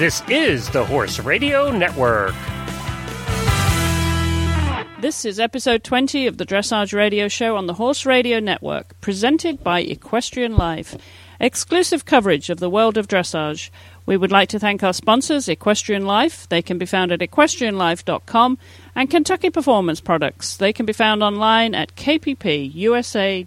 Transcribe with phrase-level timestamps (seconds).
[0.00, 2.34] This is the Horse Radio Network.
[5.02, 9.62] This is episode 20 of the Dressage Radio Show on the Horse Radio Network, presented
[9.62, 10.96] by Equestrian Life.
[11.38, 13.68] Exclusive coverage of the world of dressage.
[14.06, 16.48] We would like to thank our sponsors, Equestrian Life.
[16.48, 18.56] They can be found at equestrianlife.com
[18.94, 20.56] and Kentucky Performance Products.
[20.56, 23.44] They can be found online at kppusa.com.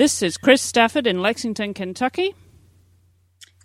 [0.00, 2.34] This is Chris Stafford in Lexington, Kentucky.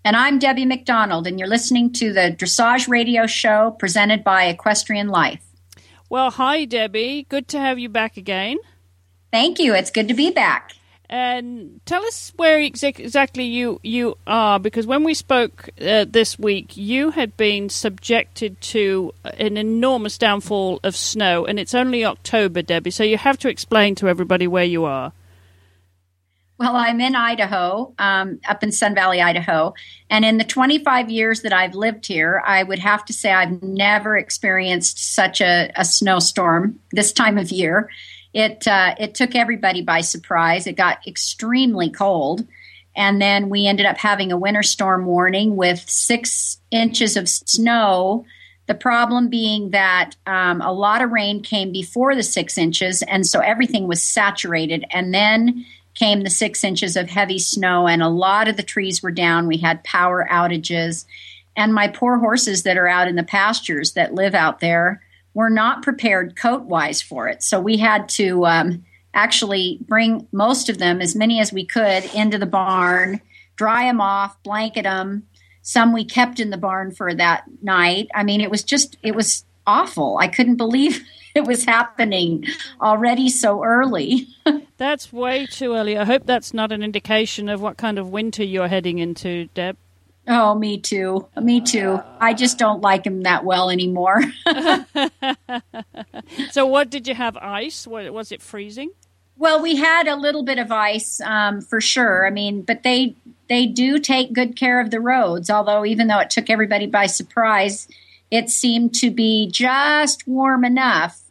[0.03, 5.08] And I'm Debbie McDonald, and you're listening to the Dressage Radio Show presented by Equestrian
[5.08, 5.41] Life.
[6.09, 7.25] Well, hi, Debbie.
[7.30, 8.58] Good to have you back again.
[9.31, 9.73] Thank you.
[9.73, 10.73] It's good to be back.
[11.09, 16.38] And tell us where exa- exactly you, you are, because when we spoke uh, this
[16.38, 22.61] week, you had been subjected to an enormous downfall of snow, and it's only October,
[22.61, 25.13] Debbie, so you have to explain to everybody where you are.
[26.58, 29.73] Well, I'm in Idaho, um, up in Sun Valley, Idaho.
[30.09, 33.62] And in the 25 years that I've lived here, I would have to say I've
[33.62, 37.89] never experienced such a, a snowstorm this time of year.
[38.34, 40.66] It, uh, it took everybody by surprise.
[40.66, 42.47] It got extremely cold.
[42.95, 48.25] And then we ended up having a winter storm warning with six inches of snow.
[48.67, 53.28] The problem being that um, a lot of rain came before the six inches, and
[53.28, 54.86] so everything was saturated.
[54.92, 59.01] And then came the six inches of heavy snow, and a lot of the trees
[59.01, 59.47] were down.
[59.47, 61.05] We had power outages.
[61.55, 65.01] And my poor horses that are out in the pastures that live out there
[65.33, 67.43] were not prepared coat wise for it.
[67.43, 72.03] So we had to um, actually bring most of them, as many as we could,
[72.13, 73.22] into the barn,
[73.55, 75.28] dry them off, blanket them.
[75.61, 78.09] Some we kept in the barn for that night.
[78.13, 80.17] I mean, it was just, it was awful.
[80.17, 81.03] I couldn't believe
[81.35, 82.46] it was happening
[82.81, 84.29] already so early.
[84.78, 85.97] that's way too early.
[85.97, 89.75] I hope that's not an indication of what kind of winter you're heading into, Deb.
[90.28, 91.28] Oh, me too.
[91.40, 92.00] Me too.
[92.19, 94.22] I just don't like him that well anymore.
[96.51, 97.38] so, what did you have?
[97.38, 97.85] Ice?
[97.85, 98.90] Was it freezing?
[99.38, 102.25] Well, we had a little bit of ice um, for sure.
[102.25, 103.16] I mean, but they
[103.50, 105.52] they do take good care of the roads.
[105.52, 107.88] Although, even though it took everybody by surprise,
[108.31, 111.22] it seemed to be just warm enough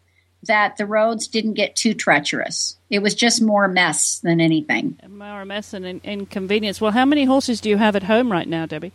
[0.46, 2.76] that the roads didn't get too treacherous.
[2.90, 4.98] It was just more mess than anything.
[5.08, 6.80] More mess and inconvenience.
[6.80, 8.92] Well, how many horses do you have at home right now, Debbie?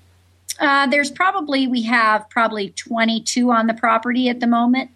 [0.60, 4.92] Uh, there's probably we have probably 22 on the property at the moment.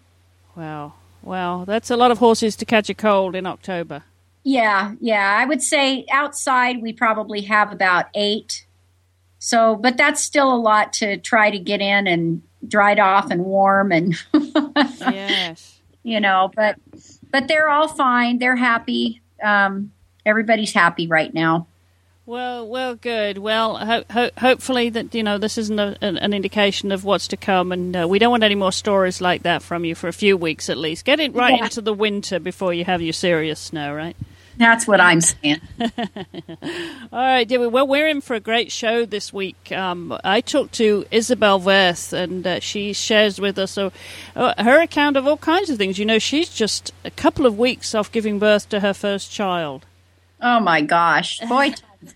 [0.56, 4.04] Wow, wow, that's a lot of horses to catch a cold in October.
[4.42, 8.66] Yeah, yeah, I would say outside we probably have about eight.
[9.38, 13.44] So, but that's still a lot to try to get in and dried off and
[13.44, 14.14] warm and
[15.00, 15.73] yes
[16.04, 16.76] you know, but
[17.32, 18.38] but they're all fine.
[18.38, 19.20] They're happy.
[19.42, 19.90] Um,
[20.24, 21.66] everybody's happy right now.
[22.26, 23.36] Well, well, good.
[23.36, 27.36] Well, ho- ho- hopefully that you know this isn't a, an, indication of what's to
[27.36, 30.12] come, and uh, we don't want any more stories like that from you for a
[30.12, 31.04] few weeks at least.
[31.04, 31.64] Get it right yeah.
[31.64, 34.16] into the winter before you have your serious snow, right?
[34.56, 35.60] That's what I'm saying.
[35.80, 35.88] All
[37.12, 37.66] right, Debbie.
[37.66, 39.72] Well, we're in for a great show this week.
[39.72, 43.90] Um, I talked to Isabell Werth, and uh, she shares with us uh,
[44.36, 45.98] her account of all kinds of things.
[45.98, 49.86] You know, she's just a couple of weeks off giving birth to her first child.
[50.40, 51.74] Oh my gosh, boy,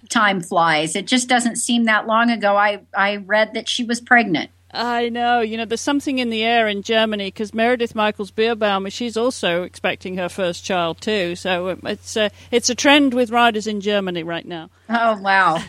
[0.09, 0.95] time flies.
[0.95, 2.57] It just doesn't seem that long ago.
[2.57, 4.51] I I read that she was pregnant.
[4.71, 5.41] I know.
[5.41, 9.63] You know, there's something in the air in Germany because Meredith Michaels Beerbaum, she's also
[9.63, 11.37] expecting her first child too.
[11.37, 14.69] So um, it's a, it's a trend with riders in Germany right now.
[14.91, 15.63] Oh wow!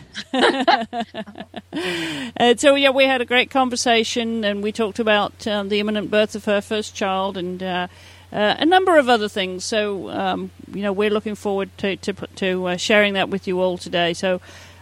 [2.36, 6.10] and so yeah, we had a great conversation, and we talked about um, the imminent
[6.10, 7.62] birth of her first child and.
[7.62, 7.88] Uh,
[8.32, 9.64] uh, a number of other things.
[9.64, 13.60] So, um, you know, we're looking forward to to, to uh, sharing that with you
[13.60, 14.14] all today.
[14.14, 14.40] So,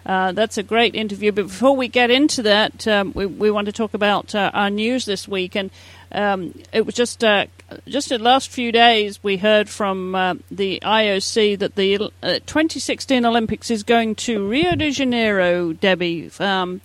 [0.09, 1.31] uh, that's a great interview.
[1.31, 4.71] But before we get into that, um, we, we want to talk about uh, our
[4.71, 5.55] news this week.
[5.55, 5.71] And
[6.11, 7.47] um, it was just uh,
[7.87, 13.27] just the last few days we heard from uh, the IOC that the uh, 2016
[13.27, 16.31] Olympics is going to Rio de Janeiro, Debbie.
[16.41, 16.81] Um,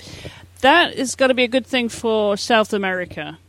[0.60, 3.40] that is going to be a good thing for South America.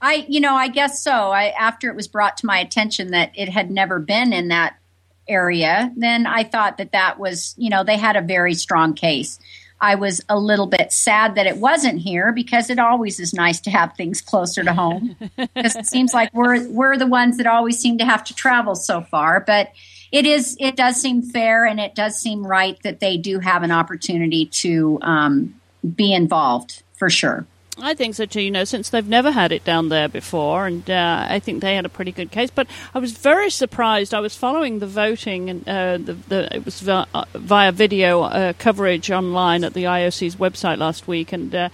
[0.00, 1.12] I, you know, I guess so.
[1.12, 4.76] I after it was brought to my attention that it had never been in that
[5.28, 9.38] area, then I thought that that was, you know, they had a very strong case.
[9.80, 13.60] I was a little bit sad that it wasn't here because it always is nice
[13.60, 15.16] to have things closer to home.
[15.36, 18.74] because it seems like we're we're the ones that always seem to have to travel
[18.74, 19.40] so far.
[19.40, 19.72] But
[20.12, 20.56] it is.
[20.58, 24.46] It does seem fair, and it does seem right that they do have an opportunity
[24.46, 25.60] to um,
[25.94, 27.46] be involved for sure.
[27.78, 28.40] I think so too.
[28.40, 31.74] You know, since they've never had it down there before, and uh, I think they
[31.74, 32.50] had a pretty good case.
[32.50, 34.14] But I was very surprised.
[34.14, 38.22] I was following the voting, and uh, the, the, it was via, uh, via video
[38.22, 41.68] uh, coverage online at the IOC's website last week, and uh,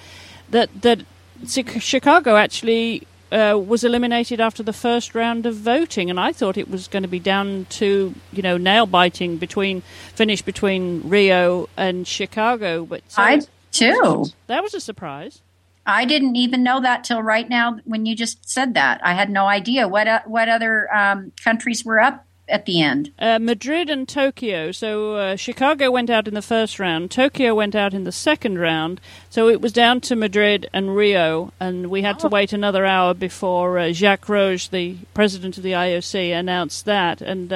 [0.50, 1.04] that that
[1.46, 6.68] Chicago actually uh, was eliminated after the first round of voting, and I thought it
[6.68, 9.82] was going to be down to you know nail biting between
[10.14, 12.84] finish between Rio and Chicago.
[12.84, 13.40] But so I
[13.70, 14.26] too.
[14.48, 15.40] That was a surprise.
[15.86, 19.00] I didn't even know that till right now when you just said that.
[19.04, 23.10] I had no idea what uh, what other um, countries were up at the end.
[23.18, 24.72] Uh, Madrid and Tokyo.
[24.72, 27.10] So uh, Chicago went out in the first round.
[27.10, 29.00] Tokyo went out in the second round.
[29.30, 32.20] So it was down to Madrid and Rio, and we had oh.
[32.20, 37.22] to wait another hour before uh, Jacques Rogge, the president of the IOC, announced that.
[37.22, 37.52] And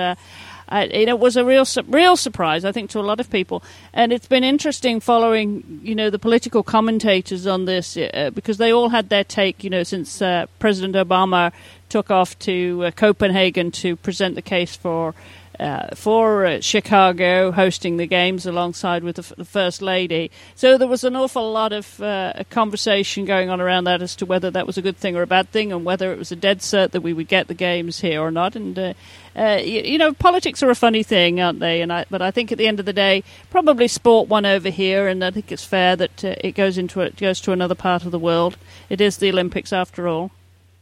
[0.68, 3.62] uh, it was a real real surprise, I think, to a lot of people.
[3.92, 8.72] And it's been interesting following, you know, the political commentators on this uh, because they
[8.72, 11.52] all had their take, you know, since uh, President Obama
[11.88, 15.14] took off to uh, Copenhagen to present the case for
[15.58, 20.30] uh, for uh, Chicago, hosting the games alongside with the, f- the, First Lady.
[20.54, 24.26] So there was an awful lot of uh, conversation going on around that as to
[24.26, 26.36] whether that was a good thing or a bad thing, and whether it was a
[26.36, 28.56] dead cert that we would get the games here or not.
[28.56, 28.94] And uh,
[29.34, 31.82] uh, you, you, know, politics are a funny thing, aren't they?
[31.82, 34.70] And I, but I think at the end of the day, probably sport won over
[34.70, 37.74] here, and I think it's fair that uh, it goes into it goes to another
[37.74, 38.56] part of the world.
[38.88, 40.30] It is the Olympics after all.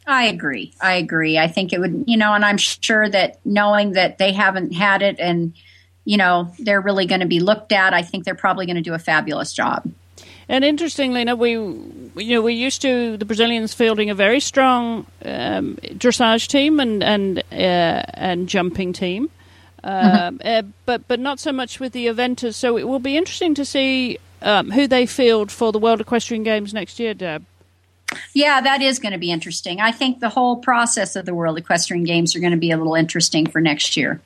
[0.07, 0.75] I agree.
[0.81, 1.39] I agree.
[1.39, 5.03] I think it would, you know, and I'm sure that knowing that they haven't had
[5.03, 5.55] it and,
[6.05, 8.83] you know, they're really going to be looked at, I think they're probably going to
[8.83, 9.91] do a fabulous job.
[10.49, 14.41] And interestingly, you know, we you know we're used to the Brazilians fielding a very
[14.41, 19.31] strong um, dressage team and and uh, and jumping team,
[19.83, 20.37] mm-hmm.
[20.45, 22.55] uh, but but not so much with the eventers.
[22.55, 26.43] So it will be interesting to see um, who they field for the World Equestrian
[26.43, 27.47] Games next year, Deb.
[28.35, 29.81] Yeah, that is going to be interesting.
[29.81, 32.77] I think the whole process of the World Equestrian Games are going to be a
[32.77, 34.21] little interesting for next year.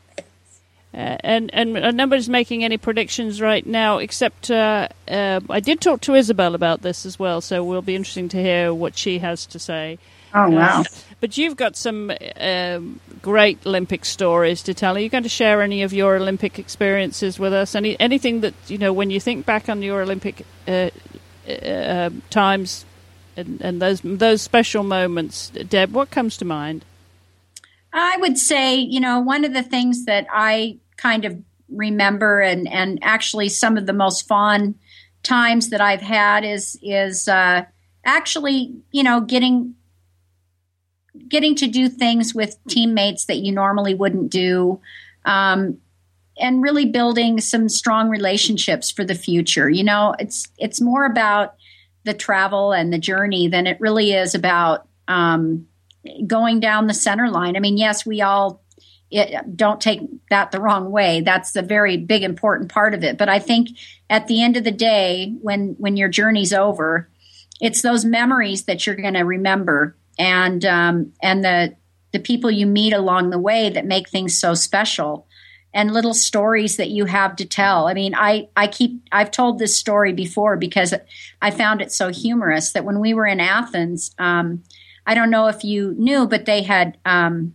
[0.94, 6.00] Uh, and and nobody's making any predictions right now, except uh, uh, I did talk
[6.02, 9.44] to Isabell about this as well, so we'll be interesting to hear what she has
[9.46, 9.98] to say.
[10.32, 10.84] Oh wow!
[11.20, 12.10] but you've got some
[12.40, 14.96] um, great Olympic stories to tell.
[14.96, 17.74] Are you going to share any of your Olympic experiences with us?
[17.74, 20.88] Any anything that you know when you think back on your Olympic uh,
[21.46, 22.86] uh, times
[23.38, 25.92] and, and those those special moments, Deb?
[25.92, 26.84] What comes to mind?
[27.92, 32.68] I would say, you know, one of the things that I kind of remember, and
[32.68, 34.74] and actually some of the most fond
[35.22, 37.64] times that I've had is is uh,
[38.04, 39.74] actually, you know, getting
[41.28, 44.80] getting to do things with teammates that you normally wouldn't do.
[45.24, 45.78] Um,
[46.40, 49.68] and really building some strong relationships for the future.
[49.68, 51.54] You know, it's it's more about
[52.04, 55.66] the travel and the journey than it really is about um,
[56.26, 57.56] going down the center line.
[57.56, 58.62] I mean, yes, we all
[59.10, 60.00] it, don't take
[60.30, 61.22] that the wrong way.
[61.22, 63.16] That's a very big important part of it.
[63.16, 63.68] But I think
[64.10, 67.08] at the end of the day, when when your journey's over,
[67.60, 71.76] it's those memories that you're going to remember, and um, and the
[72.12, 75.27] the people you meet along the way that make things so special
[75.78, 77.86] and little stories that you have to tell.
[77.86, 80.92] I mean, I, I keep, I've told this story before because
[81.40, 84.64] I found it so humorous that when we were in Athens, um,
[85.06, 87.54] I don't know if you knew, but they had um,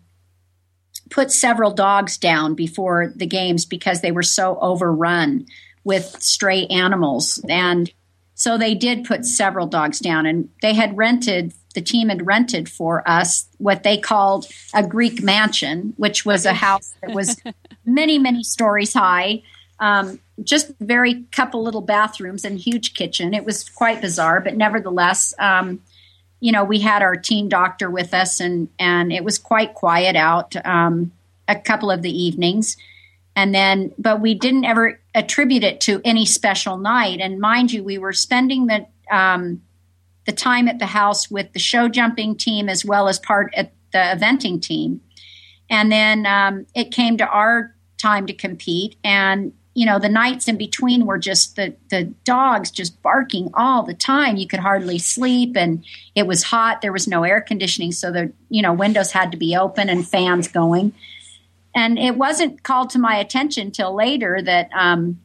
[1.10, 5.46] put several dogs down before the games because they were so overrun
[5.84, 7.44] with stray animals.
[7.50, 7.92] And
[8.36, 12.70] so they did put several dogs down, and they had rented the team had rented
[12.70, 17.42] for us what they called a Greek mansion, which was a house that was
[17.86, 19.44] many, many stories high.
[19.80, 23.34] Um, just very couple little bathrooms and huge kitchen.
[23.34, 25.82] It was quite bizarre, but nevertheless, um,
[26.40, 30.16] you know, we had our teen doctor with us, and and it was quite quiet
[30.16, 31.12] out um,
[31.48, 32.78] a couple of the evenings,
[33.36, 37.20] and then but we didn't ever attribute it to any special night.
[37.22, 39.62] And mind you, we were spending the um,
[40.26, 43.72] the time at the house with the show jumping team as well as part at
[43.92, 45.02] the eventing team.
[45.70, 47.73] And then um, it came to our
[48.04, 48.96] time to compete.
[49.04, 53.84] And, you know, the nights in between were just the, the dogs just barking all
[53.84, 54.36] the time.
[54.36, 55.84] You could hardly sleep and
[56.14, 56.82] it was hot.
[56.82, 57.92] There was no air conditioning.
[57.92, 60.94] So the, you know, windows had to be open and fans going.
[61.74, 65.20] And it wasn't called to my attention till later that, um,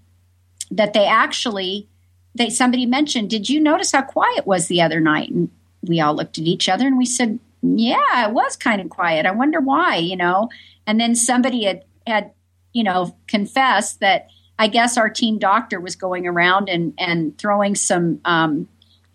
[0.70, 1.88] that they actually
[2.34, 5.50] they somebody mentioned, "Did you notice how quiet was the other night?" And
[5.82, 9.26] we all looked at each other and we said, "Yeah, it was kind of quiet.
[9.26, 10.48] I wonder why." You know.
[10.86, 12.30] And then somebody had had
[12.72, 17.74] you know, confess that I guess our team doctor was going around and, and throwing
[17.74, 18.68] some um,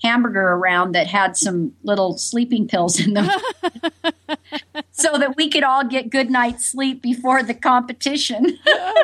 [0.03, 3.29] hamburger around that had some little sleeping pills in them
[4.91, 8.60] so that we could all get good night's sleep before the competition.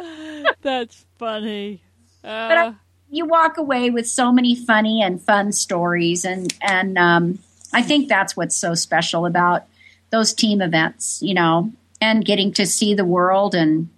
[0.62, 1.82] That's funny.
[2.24, 2.74] Uh, but I,
[3.10, 7.40] you walk away with so many funny and fun stories, and and um,
[7.74, 9.64] I think that's what's so special about
[10.10, 13.90] those team events, you know, and getting to see the world and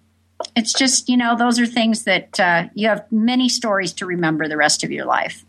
[0.55, 4.48] it's just you know those are things that uh, you have many stories to remember
[4.48, 5.45] the rest of your life.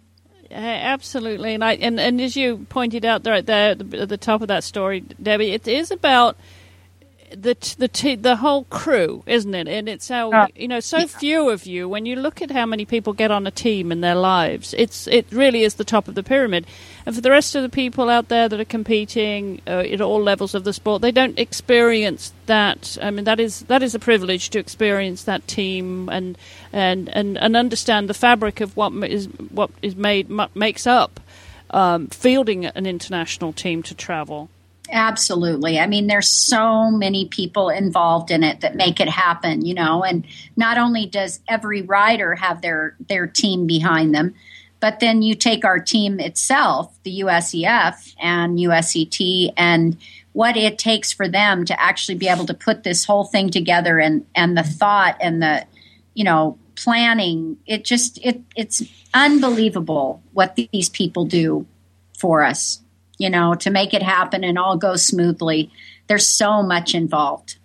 [0.51, 4.43] absolutely, and I and, and as you pointed out there at the, at the top
[4.43, 6.37] of that story, Debbie, it is about
[7.35, 9.69] the the t- the whole crew, isn't it?
[9.69, 11.07] And it's how uh, you know so yeah.
[11.07, 11.89] few of you.
[11.89, 15.07] When you look at how many people get on a team in their lives, it's
[15.07, 16.67] it really is the top of the pyramid.
[17.05, 20.23] And for the rest of the people out there that are competing uh, at all
[20.23, 22.97] levels of the sport, they don't experience that.
[23.03, 26.39] I mean, that is that is a privilege to experience that team and
[26.73, 31.21] and and, and understand the fabric of what is what is made makes up
[31.73, 34.49] um, fielding an international team to travel.
[34.93, 35.79] Absolutely.
[35.79, 40.05] I mean, there's so many people involved in it that make it happen, you know,
[40.05, 44.35] and not only does every rider have their, their team behind them,
[44.81, 49.97] but then you take our team itself, the USEF and USET, and
[50.33, 53.99] what it takes for them to actually be able to put this whole thing together
[53.99, 55.65] and, and the thought and the,
[56.13, 57.57] you know, planning.
[57.65, 58.83] It just, it, it's
[59.15, 61.65] unbelievable what these people do
[62.19, 62.82] for us
[63.23, 65.71] you know, to make it happen and all go smoothly.
[66.09, 67.57] There's so much involved.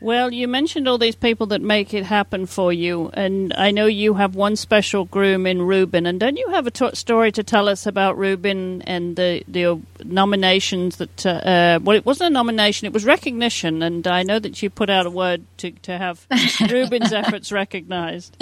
[0.00, 3.86] Well, you mentioned all these people that make it happen for you, and I know
[3.86, 6.06] you have one special groom in Ruben.
[6.06, 9.80] And don't you have a t- story to tell us about Ruben and the the
[10.04, 11.26] nominations that?
[11.26, 13.82] Uh, uh, well, it wasn't a nomination; it was recognition.
[13.82, 16.26] And I know that you put out a word to to have
[16.70, 18.36] Ruben's efforts recognized.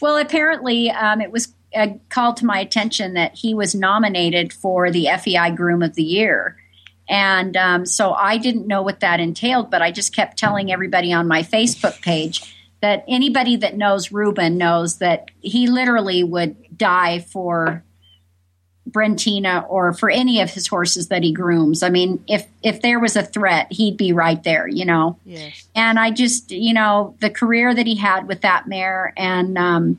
[0.00, 4.90] Well, apparently, um, it was uh, called to my attention that he was nominated for
[4.90, 6.56] the FEI Groom of the Year.
[7.08, 11.12] And um, so I didn't know what that entailed, but I just kept telling everybody
[11.12, 17.20] on my Facebook page that anybody that knows Ruben knows that he literally would die
[17.20, 17.84] for
[18.88, 21.82] Brentina or for any of his horses that he grooms.
[21.82, 25.18] I mean, if if there was a threat, he'd be right there, you know.
[25.24, 25.66] Yes.
[25.74, 29.98] And I just, you know, the career that he had with that mare, and um,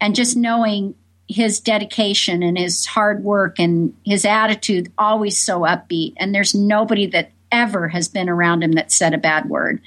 [0.00, 0.94] and just knowing
[1.28, 6.14] his dedication and his hard work and his attitude always so upbeat.
[6.18, 9.80] And there's nobody that ever has been around him that said a bad word.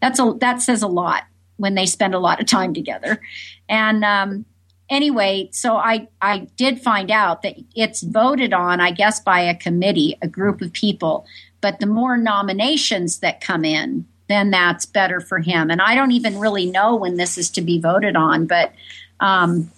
[0.00, 1.24] That's a that says a lot
[1.56, 3.20] when they spend a lot of time together.
[3.68, 4.44] And um,
[4.90, 9.54] anyway so i i did find out that it's voted on i guess by a
[9.54, 11.26] committee a group of people.
[11.60, 15.70] But the more nominations that come in then that's better for him.
[15.70, 18.72] And i don't even really know when this is to be voted on but
[19.20, 19.70] um,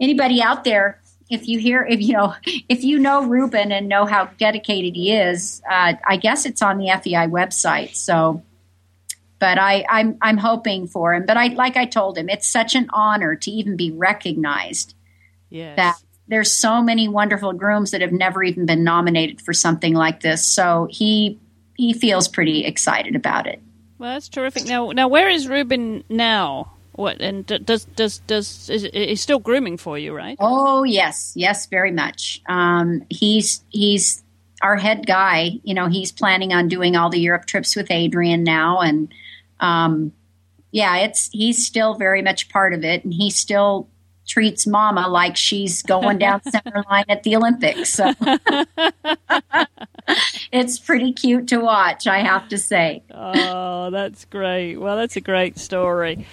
[0.00, 2.34] anybody out there, if you hear, if you know,
[2.68, 6.78] if you know Ruben and know how dedicated he is, uh, I guess it's on
[6.78, 7.94] the FEI website.
[7.94, 8.42] So,
[9.38, 11.24] but I, I'm I'm hoping for him.
[11.26, 14.94] But I, like I told him, it's such an honor to even be recognized.
[15.50, 15.76] Yes.
[15.76, 15.96] That
[16.28, 20.44] there's so many wonderful grooms that have never even been nominated for something like this.
[20.44, 21.38] So he
[21.76, 23.60] he feels pretty excited about it.
[23.98, 24.66] Well, that's terrific.
[24.66, 26.72] Now, now, where is Ruben now?
[27.00, 30.36] What and does does does is he's still grooming for you, right?
[30.38, 32.42] Oh yes, yes, very much.
[32.46, 34.22] Um, he's he's
[34.60, 35.52] our head guy.
[35.64, 39.10] You know, he's planning on doing all the Europe trips with Adrian now, and
[39.60, 40.12] um,
[40.72, 43.88] yeah, it's he's still very much part of it, and he still
[44.28, 47.94] treats Mama like she's going down center line at the Olympics.
[47.94, 48.12] So
[50.52, 53.04] it's pretty cute to watch, I have to say.
[53.10, 54.76] Oh, that's great.
[54.76, 56.26] Well, that's a great story.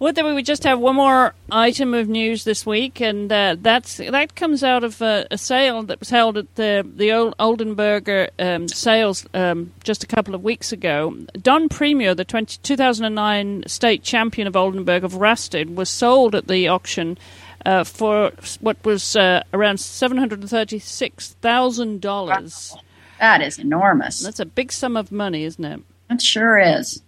[0.00, 3.96] Well, then we just have one more item of news this week, and uh, that's
[3.96, 8.68] that comes out of uh, a sale that was held at the the Oldenburger um,
[8.68, 11.16] sales um, just a couple of weeks ago.
[11.42, 16.68] Don Premio, the 20, 2009 state champion of Oldenburg of Rastede, was sold at the
[16.68, 17.18] auction
[17.66, 22.76] uh, for what was uh, around seven hundred and thirty six thousand dollars.
[23.18, 24.20] That is enormous.
[24.20, 25.80] That's a big sum of money, isn't it?
[26.08, 27.02] It sure is.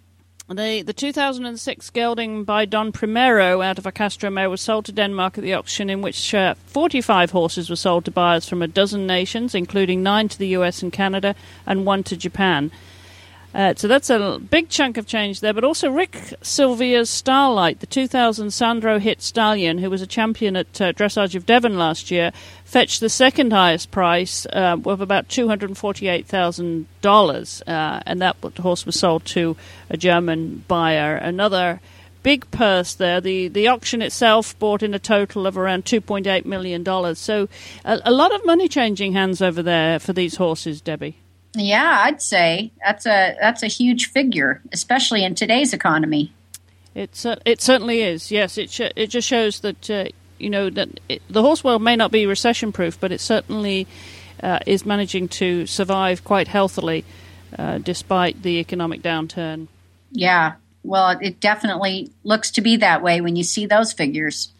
[0.52, 5.38] The, the 2006 gelding by Don Primero out of a Castro was sold to Denmark
[5.38, 9.06] at the auction, in which uh, 45 horses were sold to buyers from a dozen
[9.06, 12.72] nations, including nine to the US and Canada and one to Japan.
[13.52, 15.52] Uh, so that's a big chunk of change there.
[15.52, 20.80] But also Rick Sylvia's Starlight, the 2000 Sandro Hit stallion, who was a champion at
[20.80, 22.30] uh, Dressage of Devon last year,
[22.64, 27.62] fetched the second highest price uh, of about $248,000.
[27.66, 29.56] Uh, and that horse was sold to
[29.88, 31.16] a German buyer.
[31.16, 31.80] Another
[32.22, 33.20] big purse there.
[33.20, 37.18] The the auction itself brought in a total of around two point eight million dollars.
[37.18, 37.48] So
[37.84, 41.16] a, a, lot of money changing hands over there for these horses, Debbie.
[41.54, 46.32] Yeah, I'd say that's a that's a huge figure, especially in today's economy.
[46.94, 48.30] It's uh, it certainly is.
[48.30, 50.04] Yes, it sh- it just shows that uh,
[50.38, 53.86] you know that it, the horse world may not be recession proof, but it certainly
[54.42, 57.04] uh, is managing to survive quite healthily
[57.58, 59.66] uh, despite the economic downturn.
[60.12, 60.54] Yeah,
[60.84, 64.52] well, it definitely looks to be that way when you see those figures.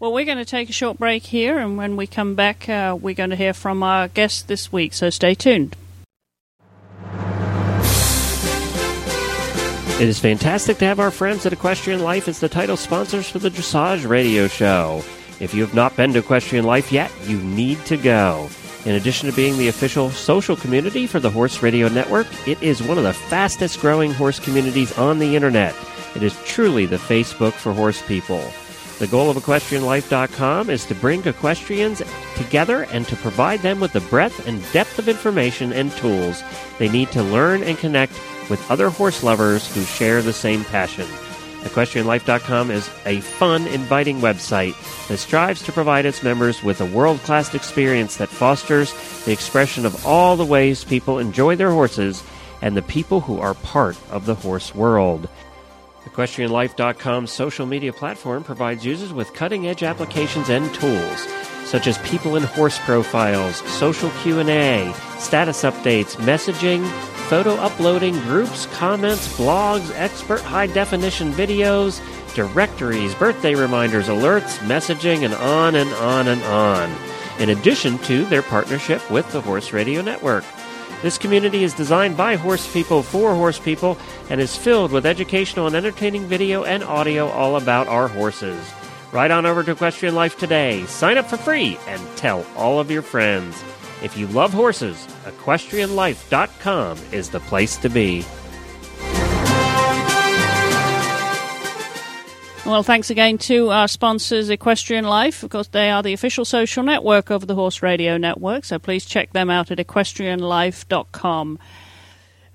[0.00, 2.96] Well, we're going to take a short break here, and when we come back, uh,
[2.98, 5.76] we're going to hear from our guest this week, so stay tuned.
[10.00, 13.40] It is fantastic to have our friends at Equestrian Life as the title sponsors for
[13.40, 15.04] the Dressage Radio Show.
[15.38, 18.48] If you have not been to Equestrian Life yet, you need to go.
[18.86, 22.82] In addition to being the official social community for the Horse Radio Network, it is
[22.82, 25.74] one of the fastest growing horse communities on the internet.
[26.16, 28.42] It is truly the Facebook for horse people.
[29.00, 32.02] The goal of EquestrianLife.com is to bring equestrians
[32.36, 36.42] together and to provide them with the breadth and depth of information and tools
[36.78, 38.12] they need to learn and connect
[38.50, 41.06] with other horse lovers who share the same passion.
[41.62, 44.74] EquestrianLife.com is a fun, inviting website
[45.08, 48.92] that strives to provide its members with a world class experience that fosters
[49.24, 52.22] the expression of all the ways people enjoy their horses
[52.60, 55.26] and the people who are part of the horse world.
[56.06, 61.26] EquestrianLife.com's social media platform provides users with cutting edge applications and tools
[61.70, 66.84] such as people and horse profiles, social Q&A, status updates, messaging,
[67.28, 72.02] photo uploading, groups, comments, blogs, expert high definition videos,
[72.34, 76.90] directories, birthday reminders, alerts, messaging, and on and on and on.
[77.38, 80.44] In addition to their partnership with the Horse Radio Network.
[81.02, 83.96] This community is designed by horse people for horse people
[84.28, 88.70] and is filled with educational and entertaining video and audio all about our horses.
[89.10, 90.84] Right on over to Equestrian Life today.
[90.86, 93.64] Sign up for free and tell all of your friends.
[94.02, 98.24] If you love horses, equestrianlife.com is the place to be.
[102.66, 105.42] Well, thanks again to our sponsors, Equestrian Life.
[105.42, 109.06] Of course, they are the official social network of the Horse Radio Network, so please
[109.06, 111.58] check them out at equestrianlife.com.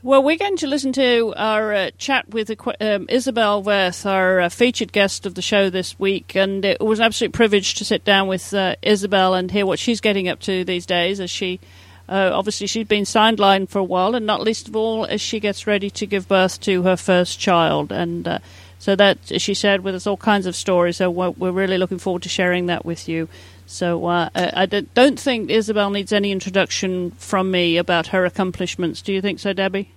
[0.03, 4.49] Well, we're going to listen to our uh, chat with um, Isabell Werth, our uh,
[4.49, 8.05] featured guest of the show this week, and it was an absolute privilege to sit
[8.05, 11.19] down with uh, Isabell and hear what she's getting up to these days.
[11.19, 11.59] As she,
[12.07, 15.39] uh, obviously, she's been sidelined for a while, and not least of all, as she
[15.39, 18.39] gets ready to give birth to her first child, and uh,
[18.86, 20.98] so that, as she said, with us all kinds of stories.
[20.98, 23.28] So we're, we're really looking forward to sharing that with you.
[23.65, 29.02] So uh, I don't think Isabell needs any introduction from me about her accomplishments.
[29.02, 29.89] Do you think so, Debbie?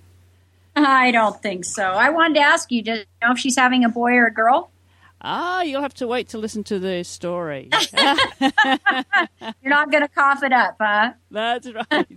[0.75, 1.83] I don't think so.
[1.83, 4.33] I wanted to ask you, do you know if she's having a boy or a
[4.33, 4.71] girl?
[5.21, 7.69] Ah, you'll have to wait to listen to the story.
[8.41, 8.49] You're
[9.65, 11.11] not going to cough it up, huh?
[11.29, 12.07] That's right.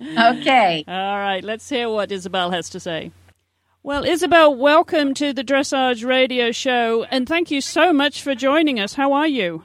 [0.40, 0.84] okay.
[0.88, 3.12] All right, let's hear what Isabell has to say.
[3.82, 8.78] Well, Isabell, welcome to the Dressage Radio Show, and thank you so much for joining
[8.78, 8.92] us.
[8.92, 9.64] How are you?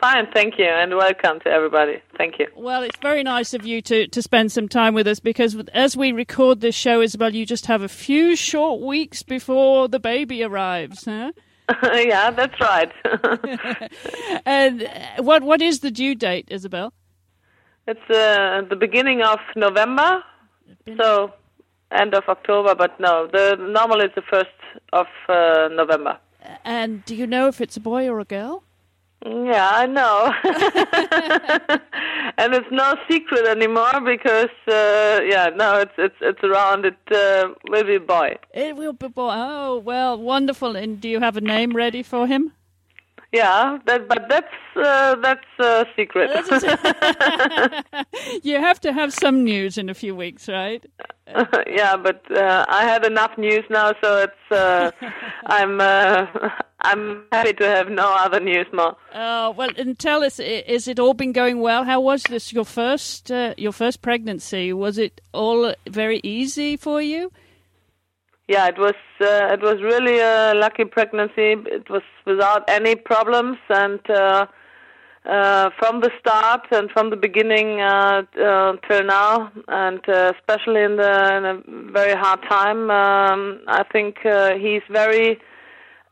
[0.00, 2.00] Fine, thank you, and welcome to everybody.
[2.16, 2.46] Thank you.
[2.56, 5.94] Well, it's very nice of you to, to spend some time with us because as
[5.94, 10.42] we record this show, Isabell, you just have a few short weeks before the baby
[10.42, 11.32] arrives, huh?
[11.92, 12.90] yeah, that's right.
[14.46, 16.92] and uh, what what is the due date, Isabell?
[17.86, 20.24] It's uh, the beginning of November,
[20.96, 21.34] so
[21.92, 24.50] end of October, but no, the normal is the first
[24.92, 26.18] of uh, November.
[26.64, 28.62] And do you know if it's a boy or a girl?
[29.26, 30.32] Yeah, I know.
[32.38, 36.84] and it's no secret anymore because uh, yeah, no, it's it's it's around.
[36.84, 38.36] It uh, will be a boy.
[38.54, 39.32] It will be boy.
[39.34, 40.76] Oh well, wonderful.
[40.76, 42.52] And do you have a name ready for him?
[43.32, 46.30] Yeah, that, but that's uh, that's a secret.
[48.42, 50.82] you have to have some news in a few weeks, right?
[51.66, 54.92] yeah, but uh, I had enough news now, so it's uh,
[55.46, 56.26] I'm uh,
[56.80, 58.96] I'm happy to have no other news more.
[59.14, 61.84] Oh well, and tell us, is it all been going well?
[61.84, 64.72] How was this your first uh, your first pregnancy?
[64.72, 67.30] Was it all very easy for you?
[68.48, 71.54] Yeah, it was uh, it was really a lucky pregnancy.
[71.66, 74.46] It was without any problems, and uh,
[75.26, 80.82] uh, from the start and from the beginning uh, uh, till now, and uh, especially
[80.82, 82.90] in, the, in a very hard time.
[82.90, 85.38] Um, I think uh, he's very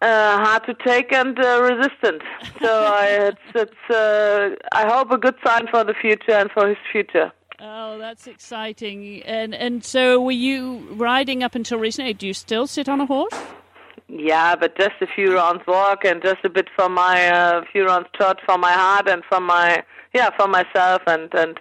[0.03, 2.23] uh, hard to take and uh, resistant.
[2.61, 6.69] So I, it's, it's uh, I hope a good sign for the future and for
[6.69, 7.33] his future.
[7.59, 9.23] Oh, that's exciting!
[9.23, 12.13] And and so, were you riding up until recently?
[12.13, 13.33] Do you still sit on a horse?
[14.09, 17.87] Yeah, but just a few rounds walk and just a bit for my uh, few
[17.87, 19.83] rounds trot for my heart and for my
[20.15, 21.59] yeah for myself and and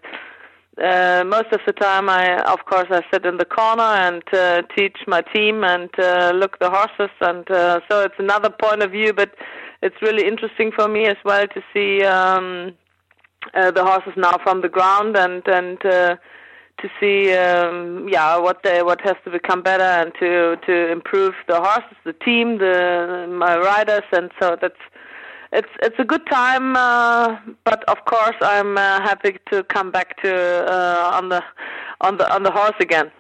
[0.84, 4.62] uh, most of the time I of course I sit in the corner and uh,
[4.77, 8.91] teach my team and uh, look the horses and uh, so it's another point of
[8.91, 9.34] view but
[9.81, 12.73] it's really interesting for me as well to see um,
[13.53, 16.15] uh, the horses now from the ground and and uh,
[16.81, 21.34] to see um, yeah what they what has to become better and to to improve
[21.47, 24.81] the horses, the team, the my riders, and so that's
[25.51, 26.75] it's it's a good time.
[26.75, 31.41] Uh, but of course, I'm uh, happy to come back to uh, on the
[32.01, 33.12] on the on the horse again.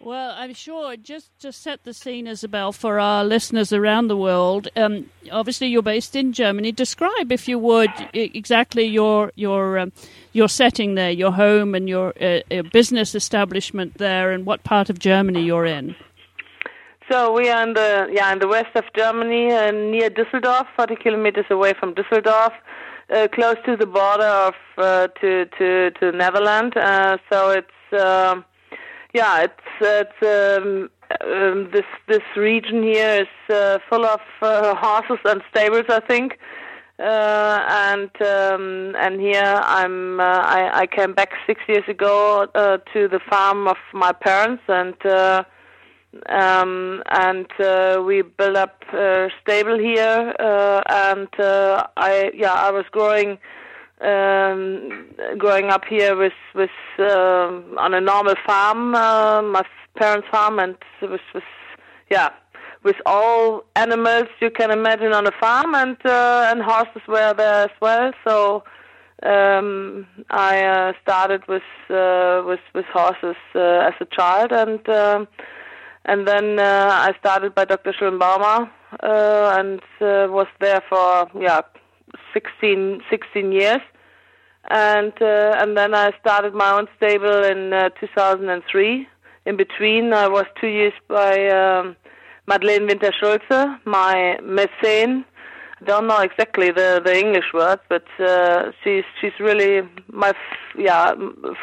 [0.00, 4.68] Well, I'm sure just to set the scene, Isabell, for our listeners around the world.
[4.76, 6.70] Um, obviously, you're based in Germany.
[6.70, 9.92] Describe, if you would, exactly your your um,
[10.32, 15.00] your setting there, your home, and your uh, business establishment there, and what part of
[15.00, 15.96] Germany you're in.
[17.10, 20.94] So we are in the yeah in the west of Germany, uh, near Düsseldorf, 40
[20.94, 22.52] kilometers away from Düsseldorf,
[23.10, 26.76] uh, close to the border of uh, to to to Netherlands.
[26.76, 28.44] Uh, so it's um,
[29.14, 30.90] yeah, it's it's um,
[31.24, 36.38] um, this this region here is uh, full of uh, horses and stables, I think.
[37.00, 42.78] Uh, and um, and here I'm uh, I, I came back six years ago uh,
[42.92, 45.44] to the farm of my parents and uh,
[46.28, 52.72] um, and uh, we built up a stable here uh, and uh, I yeah I
[52.72, 53.38] was growing
[54.00, 55.06] um,
[55.38, 59.62] growing up here with with uh, on a normal farm, uh, my
[59.96, 61.44] parents' farm, and with with
[62.10, 62.30] yeah
[62.84, 67.64] with all animals you can imagine on a farm, and uh, and horses were there
[67.64, 68.12] as well.
[68.26, 68.64] So
[69.22, 75.24] um, I uh, started with uh, with with horses uh, as a child, and uh,
[76.04, 77.92] and then uh, I started by Dr.
[77.92, 78.70] Schulten-Baumer
[79.02, 81.60] uh, and uh, was there for yeah
[82.32, 83.80] 16, 16 years.
[84.70, 89.08] And uh, and then I started my own stable in uh, 2003.
[89.46, 91.96] In between, I was two years by um,
[92.46, 95.24] Madeleine Winter Schulze, my mécène.
[95.80, 100.76] I don't know exactly the the English word, but uh, she's she's really my f-
[100.76, 101.14] yeah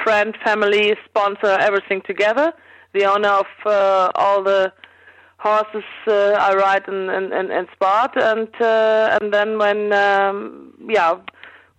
[0.03, 2.53] friend, family, sponsor, everything together.
[2.93, 4.71] The owner of uh, all the
[5.45, 10.73] horses uh, I ride and and and, and sport, and uh, and then when um,
[10.89, 11.11] yeah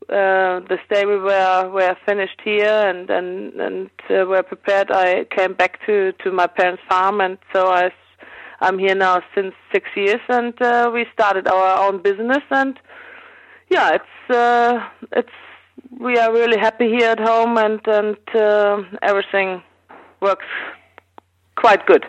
[0.09, 4.91] uh, the stable were were finished here and and and uh, were prepared.
[4.93, 7.91] I came back to to my parents' farm, and so I
[8.61, 12.45] I'm here now since six years, and uh, we started our own business.
[12.51, 12.79] And
[13.69, 14.73] yeah, it's uh,
[15.13, 15.39] it's
[15.99, 19.63] we are really happy here at home, and and uh, everything
[20.21, 20.47] works
[21.57, 22.07] quite good.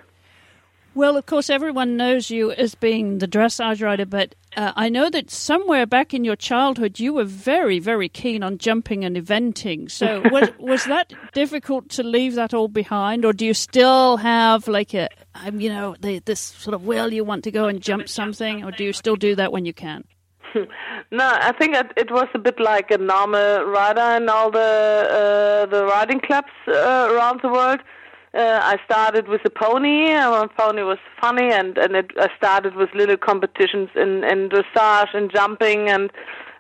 [0.98, 5.12] Well, of course, everyone knows you as being the dressage rider, but uh, I know
[5.12, 9.92] that somewhere back in your childhood you were very, very keen on jumping and eventing.
[9.92, 14.68] So, was, was that difficult to leave that all behind, or do you still have
[14.68, 17.80] like a, um, you know, the, this sort of will you want to go and
[17.80, 20.04] jump something, or do you still do that when you can?
[20.56, 20.68] no,
[21.32, 25.66] I think it, it was a bit like a normal rider in all the uh,
[25.68, 27.82] the riding clubs uh, around the world
[28.38, 30.14] uh, I started with a pony.
[30.14, 35.14] My pony was funny, and and it, I started with little competitions in in dressage
[35.14, 36.12] and jumping, and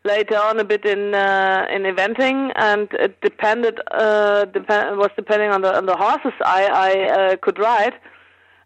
[0.03, 2.51] later on a bit in uh, in eventing.
[2.55, 7.35] And it depended uh, depend was depending on the on the horses I I uh,
[7.37, 7.93] could ride.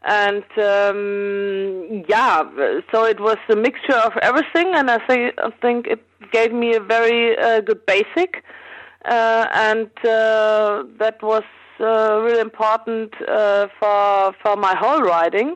[0.03, 2.41] And um, yeah,
[2.91, 6.75] so it was a mixture of everything, and I think I think it gave me
[6.75, 8.43] a very uh, good basic,
[9.05, 11.43] uh, and uh, that was
[11.85, 15.55] really important uh, for for my whole riding.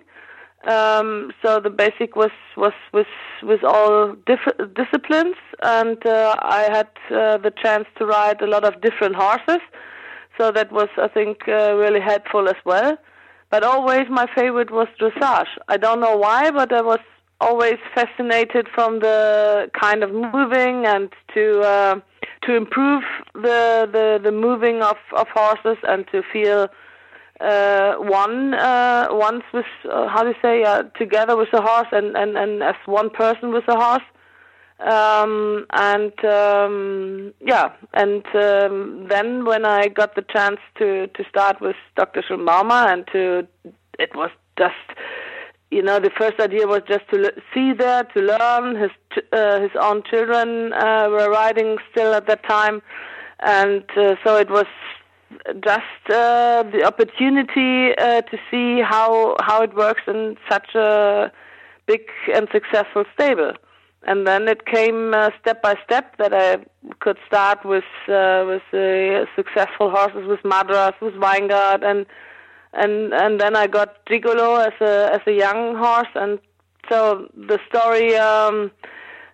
[0.67, 3.05] Um, so the basic was was was
[3.43, 8.63] with all diff- disciplines, and uh, I had uh, the chance to ride a lot
[8.63, 9.61] of different horses.
[10.37, 12.97] So that was, I think, uh, really helpful as well.
[13.51, 15.47] But always my favorite was dressage.
[15.67, 16.99] I don't know why, but I was
[17.41, 21.99] always fascinated from the kind of moving and to uh,
[22.43, 26.67] to improve the, the the moving of of horses and to feel
[27.41, 31.87] uh, one uh, once with uh, how do you say uh, together with the horse
[31.91, 34.03] and, and and as one person with the horse
[34.79, 41.61] Um, and um, yeah, and um, then when I got the chance to to start
[41.61, 42.21] with Dr.
[42.21, 43.47] Schulten-Baumer and to,
[43.97, 44.87] it was just,
[45.71, 48.75] you know, the first idea was just to see there, to learn.
[48.75, 48.91] His
[49.31, 52.81] uh, his own children uh, were riding still at that time,
[53.39, 54.67] and uh, so it was
[55.63, 61.31] just uh, the opportunity uh, to see how how it works in such a
[61.87, 62.01] big
[62.33, 63.53] and successful stable
[64.07, 66.57] and then it came uh, step by step that I
[66.99, 68.61] could start with with
[69.35, 72.05] successful horses with Madras, with Weingart, and
[72.75, 76.39] and and then I got Gigolo as a as a young horse, and
[76.89, 78.71] so the story um,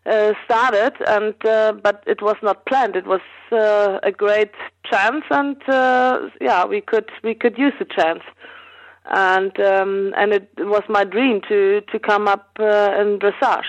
[0.05, 2.95] uh, started, and uh, but it was not planned.
[2.95, 4.51] It was uh, a great
[4.85, 8.23] chance, and uh, yeah, we could we could use the chance.
[9.05, 13.65] And um, and it was my dream to to come up uh, in dressage.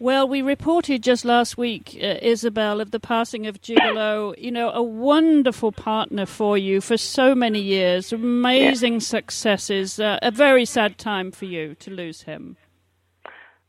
[0.00, 4.32] Well, we reported just last week, uh, Isabell, of the passing of Gigolo.
[4.38, 8.98] You know, a wonderful partner for you for so many years, amazing yeah.
[9.00, 9.98] successes.
[9.98, 12.56] Uh, a very sad time for you to lose him.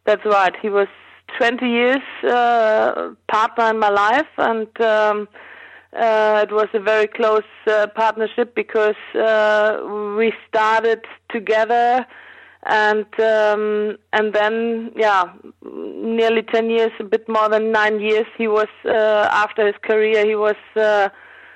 [0.06, 0.54] That's right.
[0.62, 0.88] He was
[1.40, 5.28] 20 years uh, partner in my life, and um,
[5.94, 9.80] uh, it was a very close uh, partnership because uh,
[10.16, 12.06] we started together
[12.66, 15.32] and um, and then yeah,
[15.64, 18.26] nearly ten years, a bit more than nine years.
[18.38, 21.10] He was uh, after his career, he was uh,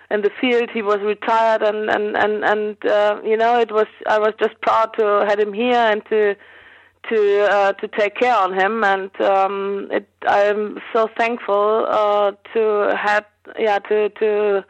[0.09, 0.69] in the field.
[0.73, 4.59] He was retired, and and and and uh, you know, it was I was just
[4.61, 6.35] proud to have him here and to
[7.09, 12.95] to uh, to take care on him, and um, it, I'm so thankful uh, to
[12.95, 13.25] have
[13.59, 14.63] yeah to to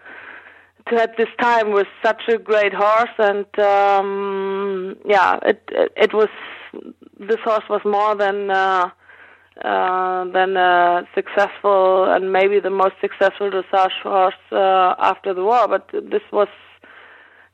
[0.89, 6.13] to have this time with such a great horse, and um, yeah, it, it, it
[6.13, 6.29] was
[7.19, 8.89] this horse was more than uh,
[9.63, 15.67] uh, than successful and maybe the most successful dressage horse uh, after the war.
[15.67, 16.47] But this was,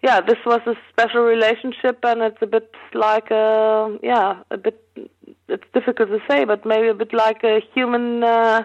[0.02, 4.82] yeah, this was a special relationship, and it's a bit like a yeah, a bit.
[5.48, 8.64] It's difficult to say, but maybe a bit like a human uh,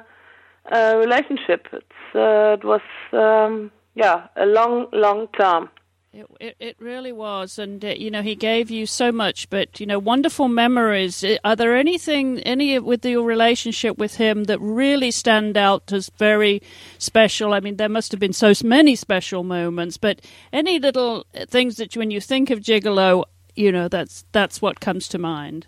[0.71, 1.67] uh, relationship.
[1.73, 2.83] It's uh, it was.
[3.13, 5.71] Um, yeah, a long, long term.
[6.13, 9.81] It, it, it really was, and uh, you know he gave you so much, but
[9.81, 11.25] you know wonderful memories.
[11.45, 16.63] Are there anything, any with your relationship with him that really stand out as very
[16.99, 17.53] special?
[17.53, 20.21] I mean, there must have been so many special moments, but
[20.53, 23.25] any little things that when you think of Gigolo,
[23.57, 25.67] you know that's that's what comes to mind.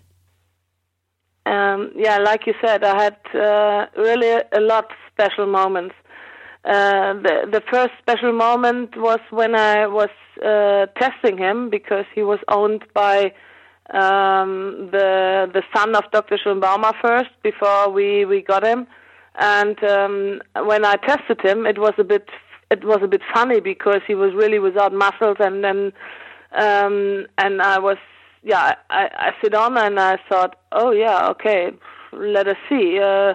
[1.44, 5.96] Um, yeah, like you said, I had uh, really a lot of special moments.
[6.66, 10.10] Uh, the the first special moment was when I was
[10.44, 13.32] uh, testing him because he was owned by
[13.90, 16.36] um, the the son of Dr.
[16.36, 18.88] Schulten-Baumer first before we we got him,
[19.38, 22.28] and um, when I tested him, it was a bit
[22.72, 25.92] it was a bit funny because he was really without muscles and then
[26.52, 27.98] um, and I was
[28.42, 31.70] yeah I, I sit on and I thought oh yeah okay
[32.12, 32.98] let us see.
[32.98, 33.34] Uh,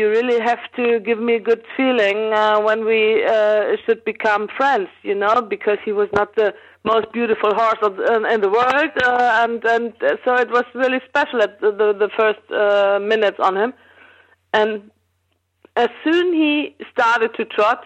[0.00, 4.48] you really have to give me a good feeling uh, when we uh, should become
[4.58, 6.48] friends, you know, because he was not the
[6.84, 9.92] most beautiful horse of, uh, in the world, uh, and and
[10.24, 13.70] so it was really special at the the, the first uh, minutes on him,
[14.58, 14.72] and
[15.76, 17.84] as soon he started to trot,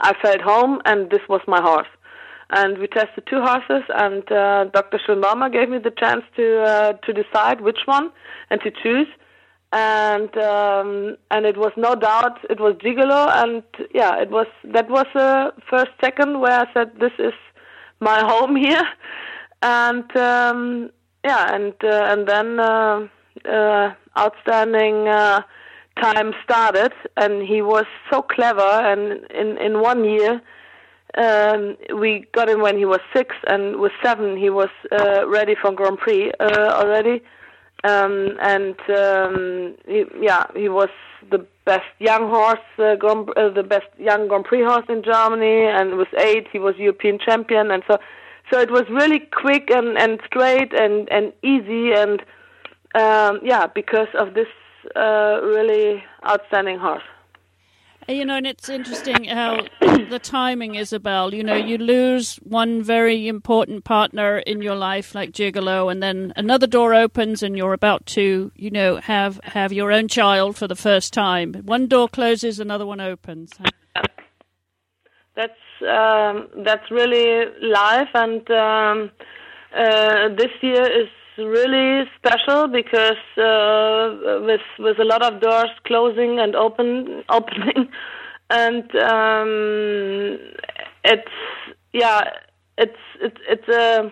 [0.00, 1.92] I felt home, and this was my horse.
[2.50, 4.98] And we tested two horses, and uh, Dr.
[5.04, 8.06] Schulten-Baumer gave me the chance to uh, to decide which one
[8.50, 9.08] and to choose
[9.72, 13.62] and um, and it was no doubt it was Gigolo, and
[13.94, 17.34] yeah, it was that was the first second where I said this is
[18.00, 18.86] my home here,
[19.62, 20.90] and um,
[21.24, 23.08] yeah, and uh, and then uh,
[23.44, 25.42] uh, outstanding uh,
[26.00, 30.40] time started, and he was so clever, and in in one year.
[31.16, 35.54] Um, we got him when he was six, and with seven he was uh, ready
[35.54, 37.22] for Grand Prix uh, already
[37.84, 40.88] um, and um, he, yeah, he was
[41.30, 45.66] the best young horse, uh, Grand, uh, the best young Grand Prix horse in Germany,
[45.66, 47.98] and with eight he was European champion, and so
[48.50, 52.22] so it was really quick and and straight and and easy, and
[52.94, 54.48] um, yeah, because of this
[54.94, 57.02] uh, really outstanding horse.
[58.08, 61.32] You know, and it's interesting how the timing, Isabell.
[61.32, 66.32] You know, you lose one very important partner in your life, like Gigolo, and then
[66.36, 70.68] another door opens, and you're about to, you know, have have your own child for
[70.68, 71.54] the first time.
[71.64, 73.52] One door closes, another one opens.
[75.34, 79.10] That's um, that's really life, and um,
[79.76, 81.08] uh, this year is
[81.38, 87.88] really special because uh, with with a lot of doors closing and open opening,
[88.50, 90.38] and um,
[91.04, 91.36] it's
[91.92, 92.22] yeah,
[92.78, 94.10] it's it's it's a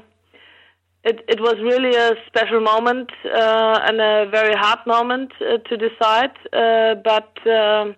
[1.05, 5.77] it it was really a special moment uh, and a very hard moment uh, to
[5.77, 7.95] decide, uh, but um,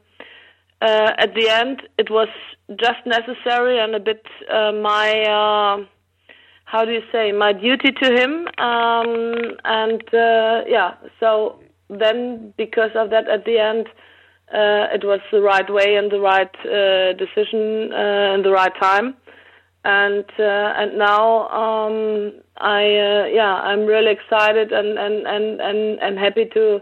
[0.83, 2.29] uh, at the end it was
[2.81, 5.85] just necessary and a bit uh, my uh,
[6.67, 10.03] how do you say my duty to him, um, and
[10.69, 13.87] yeah, so then because of that at the end.
[14.97, 16.55] it was the right way and the right
[17.19, 19.17] decision and the right time
[19.87, 25.99] and uh, and now um, I uh, yeah I'm really excited and and and and,
[26.01, 26.81] and happy to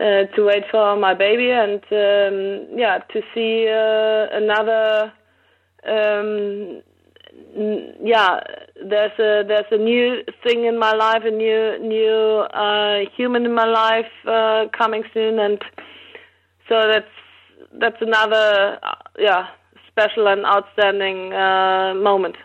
[0.00, 5.12] uh, to wait for my baby and um, yeah to see uh, another
[5.86, 6.82] um,
[8.02, 8.40] yeah
[8.84, 13.54] there's a there's a new thing in my life a new new uh, human in
[13.54, 15.62] my life uh, coming soon and
[16.68, 17.06] so that's
[17.78, 18.78] that's another
[19.18, 19.48] yeah
[19.94, 22.36] special and outstanding uh, moment.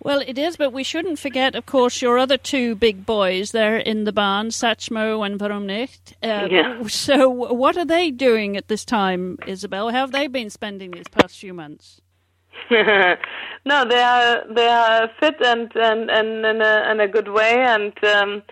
[0.00, 3.78] Well, it is, but we shouldn't forget, of course, your other two big boys there
[3.78, 6.14] in the band, Satchmo and Warum Nicht.
[6.22, 6.82] Uh, yeah.
[6.88, 9.92] So, what are they doing at this time, Isabell?
[9.92, 12.02] How have they been spending these past few months?
[13.64, 17.62] no, they are they are fit and and and in a, in a good way,
[17.62, 18.42] and um,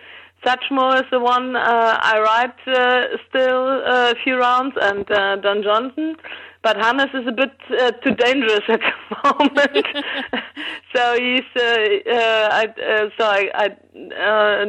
[0.45, 5.63] Satchmo is the one uh, I ride uh, still a few rounds, and uh, Don
[5.63, 6.17] Johnson.
[6.63, 9.87] But Hannes is a bit uh, too dangerous at the moment,
[10.95, 13.67] so he's uh, uh, I, uh, so I, I
[14.15, 14.65] uh,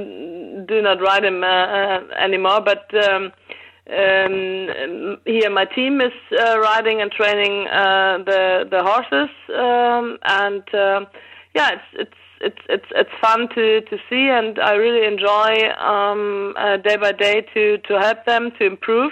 [0.66, 2.62] do not ride him uh, uh, anymore.
[2.62, 3.32] But um,
[3.90, 10.64] um, here my team is uh, riding and training uh, the the horses, um, and
[10.74, 11.06] uh,
[11.54, 16.54] yeah, it's it's it's it's it's fun to to see, and I really enjoy um,
[16.58, 19.12] uh, day by day to to help them to improve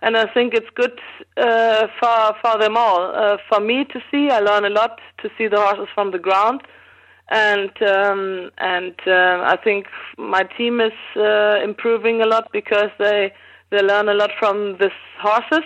[0.00, 0.98] and I think it's good
[1.36, 3.12] uh, for for them all.
[3.14, 6.18] Uh, for me to see, I learn a lot to see the horses from the
[6.18, 6.62] ground,
[7.30, 13.32] and um, and uh, I think my team is uh, improving a lot because they
[13.70, 15.64] they learn a lot from these horses,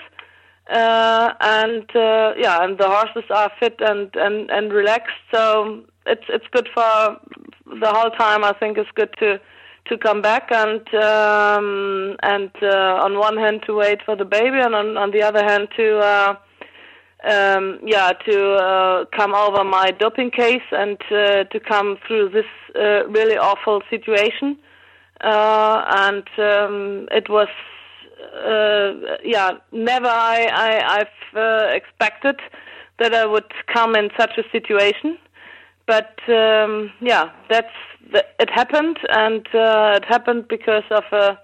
[0.71, 5.23] uh, and uh, yeah, and the horses are fit and and and relaxed.
[5.33, 7.17] So it's it's good for
[7.81, 8.45] the whole time.
[8.45, 9.41] I think it's good to
[9.87, 14.59] to come back and um, and uh, on one hand to wait for the baby
[14.59, 16.35] and on, on the other hand to uh,
[17.25, 22.47] um, yeah to uh, come over my doping case and uh, to come through this
[22.77, 24.57] uh, really awful situation
[25.23, 27.49] uh, and um, it was
[28.47, 32.37] uh, yeah never I, I I've uh, expected
[32.99, 35.19] that I would come in such a situation
[35.87, 37.73] but um, yeah that's
[38.39, 41.39] it happened, and uh, it happened because of a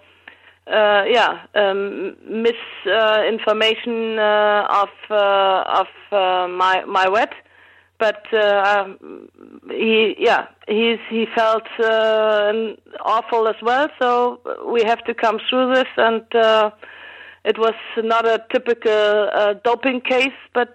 [0.71, 7.33] uh, yeah um, misinformation uh, of uh, of uh, my my wet.
[7.99, 9.29] But uh, um,
[9.71, 11.67] he yeah he's he felt
[13.05, 13.89] awful as well.
[14.01, 14.41] So
[14.75, 16.23] we have to come through this and.
[16.35, 16.71] uh,
[17.45, 19.31] It was not a typical
[19.65, 20.75] doping case, but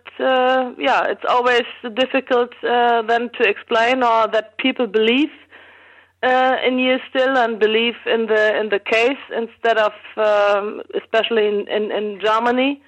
[0.87, 1.67] yeah, it's always
[2.03, 2.51] difficult
[3.09, 5.33] then to explain or that people believe
[6.23, 11.45] uh, in you still and believe in the in the case instead of um, especially
[11.51, 12.81] in in, in Germany.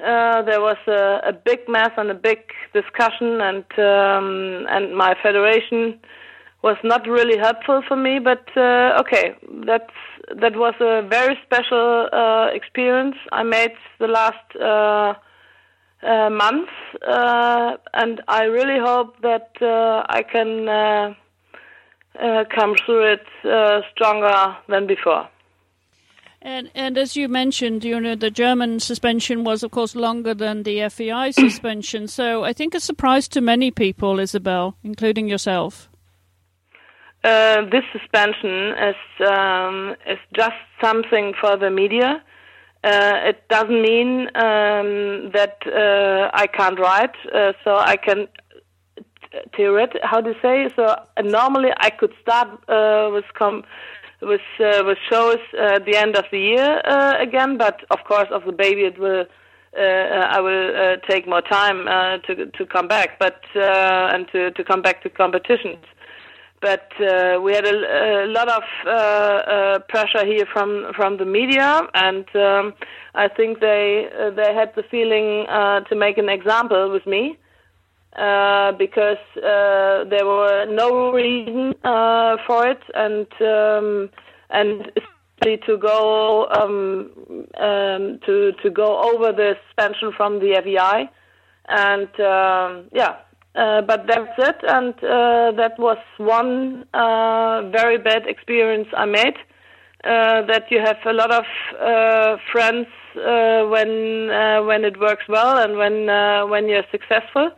[0.00, 2.40] Uh, there was a, a big mess and a big
[2.72, 6.00] discussion, and um, and my federation
[6.62, 8.18] was not really helpful for me.
[8.18, 9.92] But uh, okay, that's
[10.34, 15.14] that was a very special uh, experience I made the last uh,
[16.04, 16.72] uh, months,
[17.94, 21.16] and I really hope that I can.
[22.56, 23.26] Come through it
[23.92, 25.28] stronger than before.
[26.46, 30.62] And and as you mentioned, you know the German suspension was, of course, longer than
[30.64, 32.06] the FEI suspension.
[32.06, 35.88] So I think a surprise to many people, Isabell, including yourself.
[37.24, 42.22] Uh, this suspension is um, is just something for the media.
[42.84, 48.28] Uh, it doesn't mean um, that uh, I can't write, uh, so I can
[49.56, 53.64] theoret how to say so uh, normally I could start uh, with com
[54.20, 57.98] with uh, with shows uh, at the end of the year uh, again but of
[58.04, 59.26] course of the baby it will
[59.76, 59.80] uh,
[60.30, 64.50] I will uh, take more time uh, to to come back but uh, and to
[64.52, 65.84] to come back to competitions.
[66.60, 71.26] But uh, we had a, a lot of uh, uh, pressure here from from the
[71.26, 72.74] media, and um,
[73.14, 77.36] I think they uh, they had the feeling uh, to make an example with me,
[78.16, 84.08] uh, because uh, there were no reason uh, for it, and um,
[84.50, 84.92] and
[85.42, 87.10] to go um,
[87.58, 91.10] um, to to go over the suspension from the FEI,
[91.68, 93.16] and um, yeah.
[93.56, 96.84] Uh, but that's it, and uh, that was one
[97.72, 99.36] very bad experience I made.
[100.02, 101.44] That you have a lot of
[102.52, 104.28] friends when
[104.66, 106.06] when it works well and when
[106.50, 107.50] when you're successful,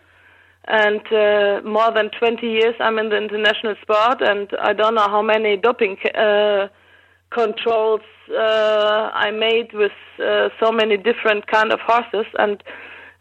[0.68, 5.08] and uh, more than 20 years I'm in the international sport, and I don't know
[5.08, 6.68] how many doping uh,
[7.30, 8.00] controls
[8.30, 12.26] uh, I made with uh, so many different kind of horses.
[12.38, 12.62] And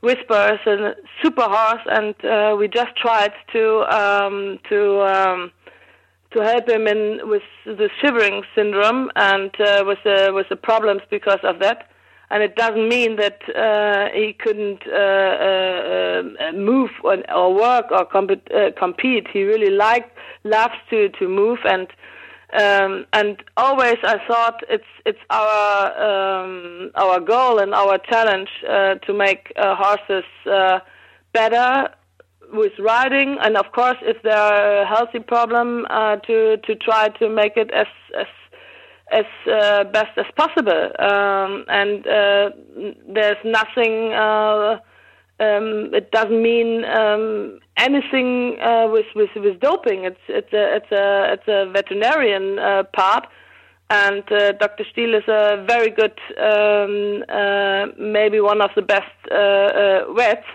[0.02, 5.52] Whisper is a super horse, and uh, we just tried to um, to um,
[6.32, 11.02] to help him in with the shivering syndrome and uh, with the with the problems
[11.10, 11.90] because of that
[12.32, 17.92] and it doesn't mean that uh, he couldn't uh, uh, uh move or, or, work
[17.92, 19.28] or comp- uh, compete.
[19.32, 20.12] He really liked,
[20.44, 21.88] loves to to move, and
[22.54, 28.96] um, and always I thought it's it's our um, our goal and our challenge uh,
[28.96, 30.26] to make horses
[31.34, 31.90] better
[32.54, 35.86] with riding, and of course, if there are a healthy problem,
[36.28, 38.28] to to try to make it as as
[39.12, 40.90] as uh, best as possible.
[41.00, 42.50] Um, and uh,
[43.08, 44.14] there's nothing.
[44.14, 44.80] Uh,
[45.38, 50.06] um, it doesn't mean um, anything uh, with, with with doping.
[50.06, 53.28] It's it's a it's a it's a veterinarian uh, part.
[53.88, 54.84] And uh, Dr.
[54.92, 57.24] Steele is a very good, um,
[58.00, 60.48] maybe one of the best vets,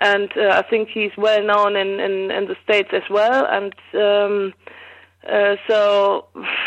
[0.00, 3.46] and I think he's well known in, in, in the states as well.
[3.50, 4.54] And um,
[5.28, 6.26] uh, so,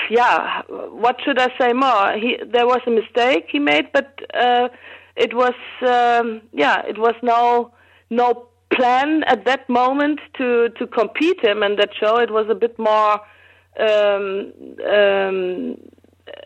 [0.09, 2.13] yeah, what should I say more?
[2.13, 4.69] He, there was a mistake he made, but uh,
[5.15, 7.71] it was, um, yeah, it was no
[8.09, 12.17] no plan at that moment to to compete him in that show.
[12.17, 13.19] It was a bit more
[13.79, 14.53] um,
[14.87, 15.77] um,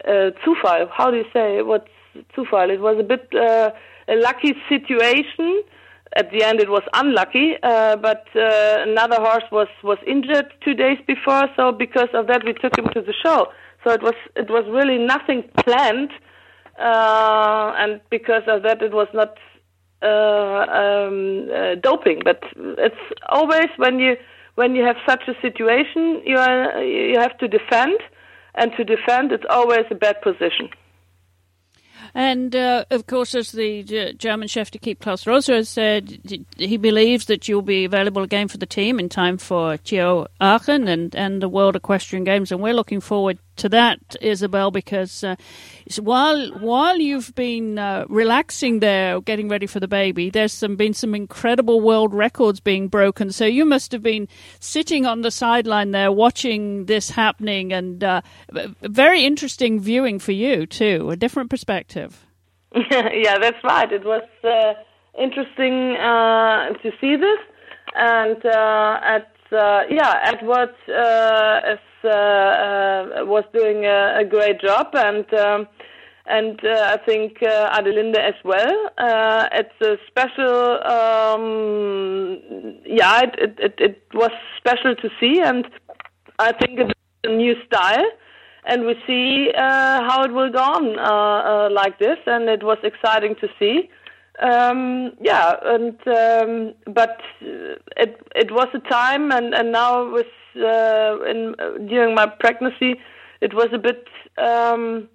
[0.07, 0.89] uh, Zufall.
[0.91, 1.89] How do you say what's
[2.35, 2.73] Zufall?
[2.73, 3.71] It was a bit uh,
[4.07, 5.63] a lucky situation
[6.15, 10.73] at the end it was unlucky, uh, but uh, another horse was was injured two
[10.73, 13.47] days before, so because of that we took him to the show.
[13.83, 16.11] So it was it was really nothing planned,
[16.79, 19.37] uh, and because of that it was not
[20.01, 22.21] uh, um, uh, doping.
[22.23, 24.17] But it's always when you
[24.55, 27.99] when you have such a situation, you are, you have to defend,
[28.55, 30.69] and to defend it's always a bad position.
[32.13, 36.19] And uh, of course, as the G- German chef d'equipe Klaus Roser has said,
[36.57, 40.87] he believes that you'll be available again for the team in time for CHIO Aachen
[40.87, 42.51] and, and the World Equestrian Games.
[42.51, 45.35] And we're looking forward to that, Isabell, because uh,
[45.99, 50.93] while while you've been uh, relaxing there, getting ready for the baby, there's some been
[50.93, 53.31] some incredible world records being broken.
[53.31, 54.27] So you must have been
[54.59, 58.21] sitting on the sideline there, watching this happening, and uh,
[58.81, 62.25] very interesting viewing for you too, a different perspective.
[62.91, 63.91] yeah, that's right.
[63.91, 64.73] It was uh,
[65.19, 67.39] interesting uh, to see this,
[67.95, 75.67] and uh, at yeah, Edward uh, uh, was doing a, a, great job, and um,
[76.25, 78.89] and uh, I think Adelinde as well.
[79.51, 85.65] it's a special, um, yeah, it, it it was special to see, and
[86.37, 86.93] I think it's
[87.23, 88.05] a new style
[88.65, 92.63] and we see uh, how it will go on uh, uh, like this, and it
[92.63, 93.89] was exciting to see.
[94.41, 97.19] Um, yeah, and um, but
[97.97, 101.55] it it was a time, and and now with uh, in
[101.87, 102.95] during my pregnancy,
[103.41, 104.07] it was a bit.
[104.37, 105.09] Um,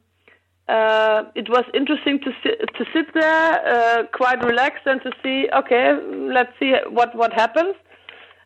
[0.67, 5.49] uh, it was interesting to sit, to sit there, uh, quite relaxed, and to see.
[5.55, 5.93] Okay,
[6.33, 7.75] let's see what what happens,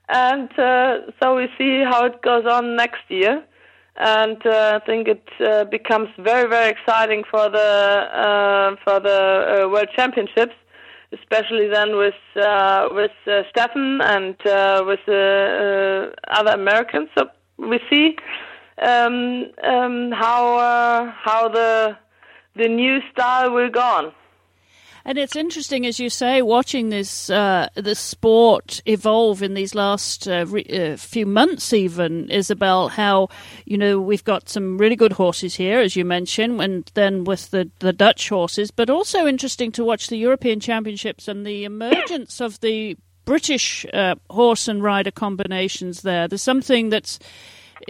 [0.08, 3.44] and uh, so we see how it goes on next year.
[4.00, 9.64] And uh, I think it uh, becomes very very exciting for the uh, for the
[9.64, 10.54] uh, World Championships
[11.12, 17.08] especially then with uh, with uh, Steffen and uh, with uh, other Americans.
[17.16, 18.16] So we see
[18.82, 21.96] um, um, how uh, how the
[22.56, 24.12] the new style will go on.
[25.08, 30.28] And it's interesting, as you say, watching this uh, the sport evolve in these last
[30.28, 32.90] uh, re- uh, few months, even Isabell.
[32.90, 33.30] How
[33.64, 37.50] you know we've got some really good horses here, as you mentioned, and then with
[37.52, 42.42] the the Dutch horses, but also interesting to watch the European Championships and the emergence
[42.42, 42.94] of the
[43.24, 46.02] British uh, horse and rider combinations.
[46.02, 47.18] There, there's something that's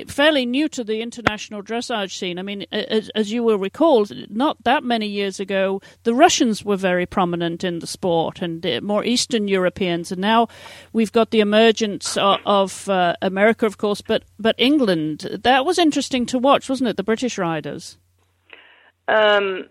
[0.06, 2.38] fairly new to the international dressage scene.
[2.38, 6.76] I mean, as, as, you will recall, not that many years ago, the Russians were
[6.76, 10.48] very prominent in the sport and uh, more Eastern Europeans, and now
[10.92, 15.40] we've got the emergence of, of uh, America, of course, but but England.
[15.42, 16.96] That was interesting to watch, wasn't it?
[16.96, 17.98] The British riders.
[19.08, 19.64] Um,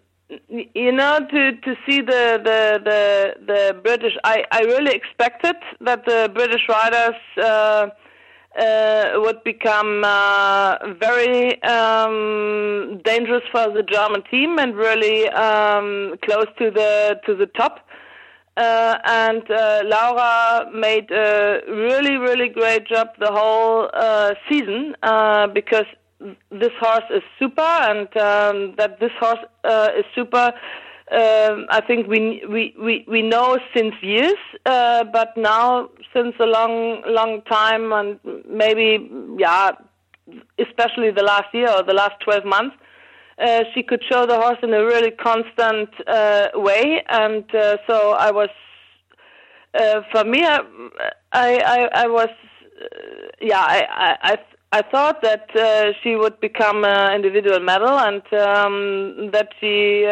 [0.50, 6.06] you know, to to see the the the, the British, I I really expected that
[6.06, 7.16] the British riders.
[7.42, 7.90] Uh,
[8.58, 16.48] uh, would become uh, very um, dangerous for the German team and really um, close
[16.58, 17.88] to the to the top.
[18.58, 25.46] Uh, and uh, Laura made a really, really great job the whole uh, season uh,
[25.46, 25.86] because
[26.50, 29.38] this horse is super, and um, that this horse
[29.96, 30.52] is super
[31.12, 36.46] um, I think we we we we know since years, uh, but now since a
[36.46, 39.72] long long time, and maybe yeah,
[40.60, 42.76] especially the last year or the last twelve months,
[43.40, 48.12] uh, she could show the horse in a really constant uh, way, and uh, so
[48.12, 48.50] I was.
[49.74, 50.60] Uh, for me, I
[51.32, 54.38] I, I was uh, yeah I I
[54.74, 55.48] I thought that
[56.04, 60.06] she would become an individual medal and um, that she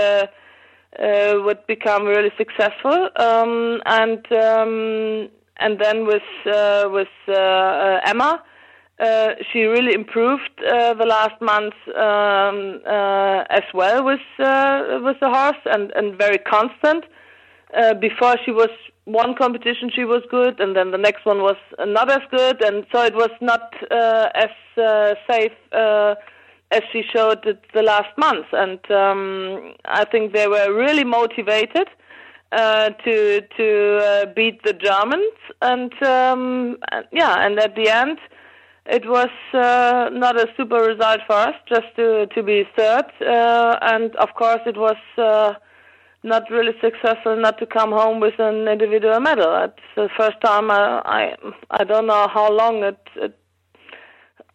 [0.99, 3.09] uh, would become really successful.
[3.17, 8.43] Um, and um, and then with uh, with uh, uh Emma,
[8.99, 12.81] uh, she really improved uh, the last month um,
[13.49, 17.05] as well with with the horse and and very constant.
[17.99, 18.69] before she was
[19.05, 22.85] one competition she was good, and then the next one was not as good, and
[22.91, 24.51] so it was not as
[25.29, 25.57] safe
[26.71, 27.43] as she showed
[27.73, 28.47] the last month.
[28.51, 31.87] And um, I think they were really motivated
[32.51, 35.33] uh, to to uh, beat the Germans.
[35.61, 36.77] And, um,
[37.11, 38.17] yeah, and at the end,
[38.85, 43.05] it was uh, not a super result for us, just to to be third.
[43.21, 44.97] Uh, and of course, it was.
[45.17, 45.53] Uh,
[46.25, 49.63] not really successful not to come home with an individual medal.
[49.63, 51.35] It's the first time I I,
[51.69, 53.37] I don't know how long it, it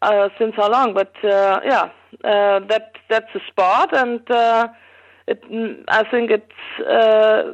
[0.03, 1.91] uh, since how long, but uh, yeah,
[2.25, 4.69] uh, that that's a sport, and uh,
[5.27, 5.43] it
[5.89, 7.53] I think it's uh,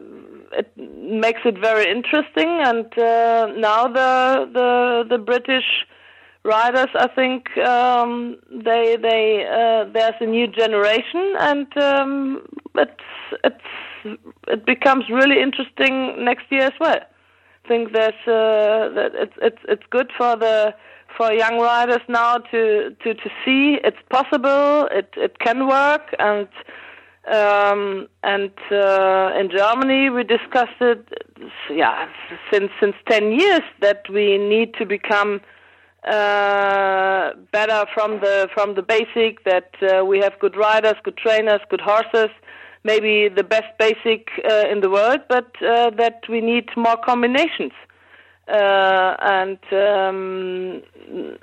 [0.52, 2.48] it makes it very interesting.
[2.64, 5.86] And uh, now the the the British
[6.44, 12.42] riders, I think um, they they uh, there's a new generation, and um,
[12.76, 13.08] it's
[13.44, 17.00] it's it becomes really interesting next year as well.
[17.64, 20.74] I think there's uh, that it's it's it's good for the
[21.16, 26.48] for young riders now to to to see it's possible, it it can work, and
[27.32, 31.06] um, and uh, in Germany we discussed it,
[31.70, 32.08] yeah,
[32.52, 35.40] since since ten years that we need to become
[36.06, 39.44] uh, better from the from the basic.
[39.44, 42.30] That uh, we have good riders, good trainers, good horses.
[42.84, 47.72] Maybe the best basic uh, in the world, but uh, that we need more combinations.
[48.48, 50.80] Uh, and um,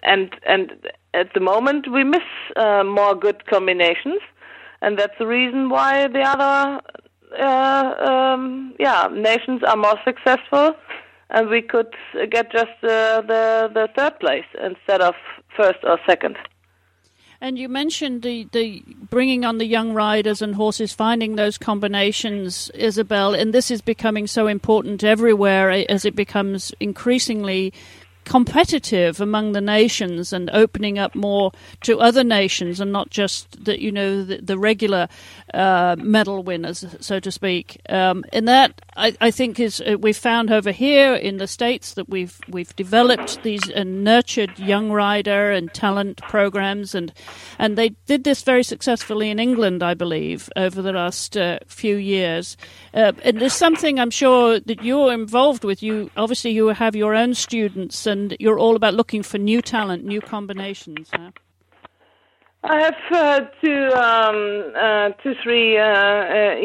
[0.04, 0.72] and and
[1.14, 2.24] at the moment we miss
[2.56, 4.22] uh, more good combinations,
[4.82, 6.82] and that's the reason why the other
[7.38, 10.76] uh, um, yeah nations are more successful,
[11.30, 11.94] and we could
[12.32, 13.22] get just the
[13.74, 15.14] the third place instead of
[15.58, 16.38] first or second.
[17.44, 22.72] And you mentioned the, the bringing on the young riders and horses, finding those combinations,
[22.74, 27.74] Isabell, and this is becoming so important everywhere eh, as it becomes increasingly
[28.26, 31.52] competitive among the nations and opening up more
[31.82, 35.08] to other nations and not just the you know the, the regular
[35.54, 37.82] uh, medal winners, so to speak.
[37.90, 41.94] Um, and that I, I, think is uh, we've found over here in the states
[41.94, 47.14] that we've we've developed these uh, nurtured young rider and talent programs and
[47.60, 51.96] and they did this very successfully in England, I believe, over the last uh, few
[51.96, 52.58] years.
[52.94, 55.84] Uh, and there's something I'm sure that you're involved with.
[55.84, 60.06] You obviously you have your own students and you're all about looking for new talent,
[60.06, 61.10] new combinations.
[61.12, 61.32] Huh?
[62.66, 64.40] I have uh, two, um,
[64.74, 66.56] uh, two, three uh, uh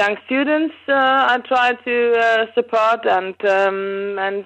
[0.00, 0.74] young students.
[0.86, 0.92] Uh,
[1.32, 4.44] I try to uh, support and um, and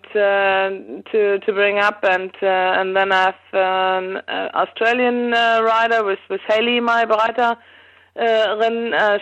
[1.13, 4.23] to to bring up, and and then I have an
[4.55, 7.53] Australian rider with with Hayley, my Breiter.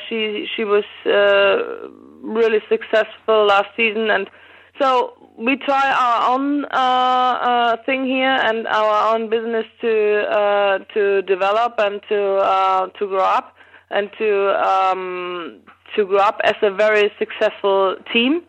[0.09, 0.89] she she was
[2.23, 4.31] really successful last season, and
[4.81, 10.79] so we try our own uh, uh, thing here and our own business to uh,
[10.93, 13.57] to develop and to uh, to grow up
[13.91, 14.31] and to
[14.63, 15.61] um,
[15.97, 18.43] to grow up as a very successful team.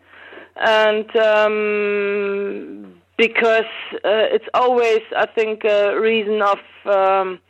[0.56, 3.72] And um, because
[4.04, 7.40] uh, it's always, I think, a reason of um,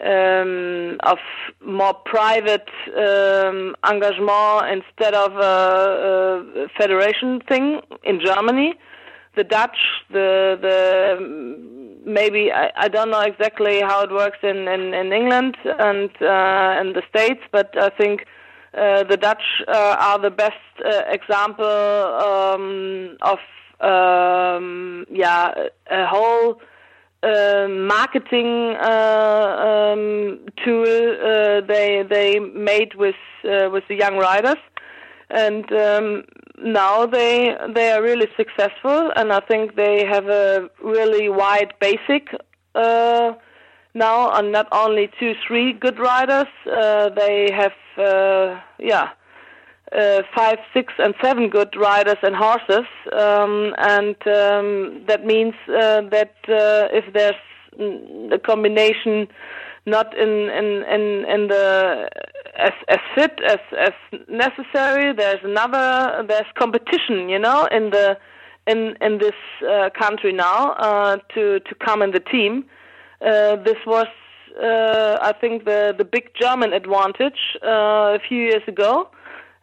[0.00, 1.18] um, of
[1.64, 8.74] more private um, engagement instead of a, a, federation thing in Germany.
[9.36, 9.78] The Dutch,
[10.10, 15.56] the the maybe I, I don't know exactly how it works in in, in England
[15.64, 18.26] and uh, in the States, but I think.
[18.74, 23.38] Uh, the Dutch uh, are the best uh, example um, of
[23.82, 25.52] um, yeah
[25.90, 26.58] a whole
[27.22, 33.14] uh, marketing uh, um, tool uh, they they made with
[33.44, 34.58] uh, with the young riders,
[35.30, 36.24] and um,
[36.58, 42.34] now they they are really successful, and I think they have a really wide basic
[42.74, 43.32] uh,
[43.94, 46.48] now, and not only two three good riders.
[46.66, 47.72] Uh, they have
[48.78, 49.10] yeah
[49.96, 56.00] uh, five, six, and seven good riders and horses, um, and um, that means uh,
[56.10, 57.34] that uh, if there's
[58.32, 59.28] a combination
[59.86, 62.08] not in in in, in the
[62.56, 63.92] as as fit as as
[64.28, 68.16] necessary, there's another there's competition, you know, in the
[68.66, 69.34] in in this
[69.68, 72.64] uh, country now uh, to to come in the team.
[73.20, 74.06] Uh, this was.
[74.54, 79.08] I think the the big German advantage a few years ago,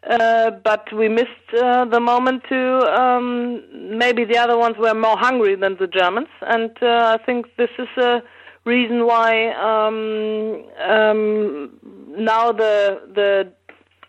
[0.07, 1.27] uh, but we missed
[1.61, 3.61] uh, the moment to um,
[3.97, 7.69] maybe the other ones were more hungry than the Germans, and uh, I think this
[7.77, 8.23] is a
[8.63, 11.71] reason why um, um,
[12.17, 13.51] now the the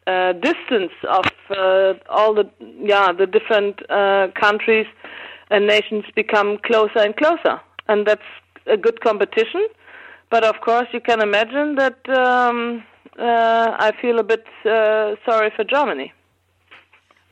[0.06, 3.80] uh, distance of uh, all the yeah the different
[4.34, 4.86] countries
[5.50, 8.30] and nations become closer and closer, and that's
[8.66, 9.66] a good competition.
[10.30, 11.98] But of course, you can imagine that.
[13.20, 16.12] Uh, I feel a bit uh, sorry for Germany.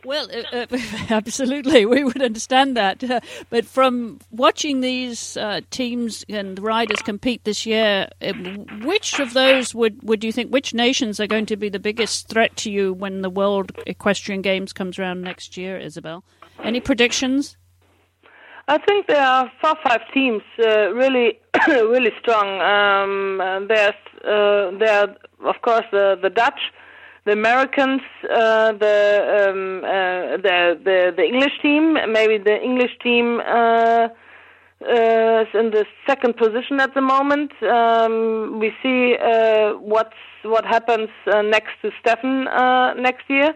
[0.04, 0.78] Well, uh, uh
[1.10, 3.02] absolutely, we would understand that.
[3.02, 3.20] Uh,
[3.50, 8.08] but from watching these uh, teams and riders compete this year,
[8.82, 12.28] which of those would, would you think, which nations are going to be the biggest
[12.28, 16.22] threat to you when the World Equestrian Games comes around next year, Isabell?
[16.62, 17.57] Any predictions?
[18.68, 21.38] I think there are four, five teams uh, really,
[21.68, 22.60] really strong.
[22.60, 26.60] Um, there's, uh, there, of course, the the Dutch,
[27.24, 31.94] the Americans, uh, the, um, uh, the the the English team.
[32.12, 34.08] Maybe the English team uh,
[34.84, 37.50] uh, is in the second position at the moment.
[37.62, 39.16] Um, we see
[39.80, 42.44] what's what happens next to Steffen
[43.00, 43.54] next year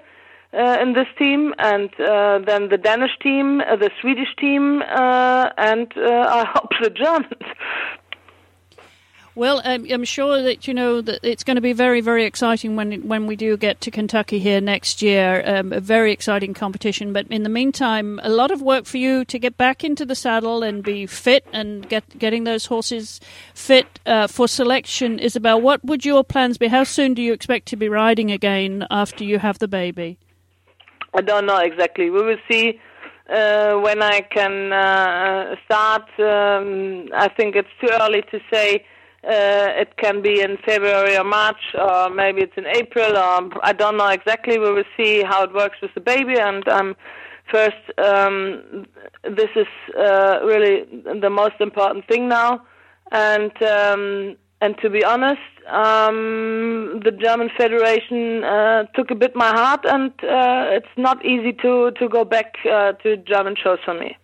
[0.53, 5.51] uh, in this team, and uh, then the Danish team, uh, the Swedish team, uh,
[5.57, 7.57] and uh, I hope the Germans.
[9.35, 12.77] Well, um, I'm sure that you know that it's going to be very, very exciting
[12.77, 15.43] when when we do get to Kentucky here next year.
[15.47, 17.15] Um, a very exciting competition.
[17.15, 20.15] But in the meantime, a lot of work for you to get back into the
[20.15, 23.21] saddle and be fit and get getting those horses
[23.55, 25.19] fit uh, for selection.
[25.19, 26.69] Isabell, what would your plans be?
[26.69, 30.19] How soon do you expect to be riding again after you have the baby?
[31.15, 32.11] I don't know exactly.
[32.11, 32.81] We will see
[33.29, 36.09] uh, when I can uh, start.
[36.19, 38.85] Um, I think it's too early to say.
[39.25, 43.73] Uh, it can be in February or March, or maybe it's in April, or I
[43.73, 44.59] don't know exactly.
[44.59, 46.41] We will see how it works with the baby.
[46.41, 46.97] And um,
[47.49, 48.87] first, um,
[49.23, 50.87] this is uh, really
[51.21, 52.63] the most important thing now.
[53.13, 59.51] And um, and to be honest, um, the German Federation uh, took a bit my
[59.51, 63.95] heart, and uh, it's not easy to to go back uh, to German shows for
[63.95, 64.17] me.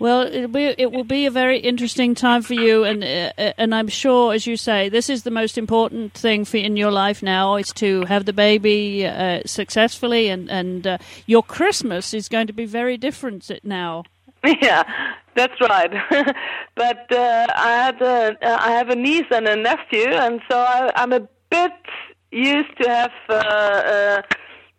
[0.00, 3.52] Well, it'll be, it will be a very interesting time for you, and uh, uh,
[3.58, 6.92] and I'm sure, as you say, this is the most important thing for in your
[6.92, 12.46] life now is to have the baby uh, successfully, and and your Christmas is going
[12.46, 14.04] to be very different now.
[14.62, 14.82] Yeah,
[15.34, 15.90] that's right.
[16.76, 20.90] but uh, I had a, I have a niece and a nephew, and so I,
[20.96, 21.20] I'm a
[21.50, 21.72] bit
[22.30, 24.22] used to have uh, uh,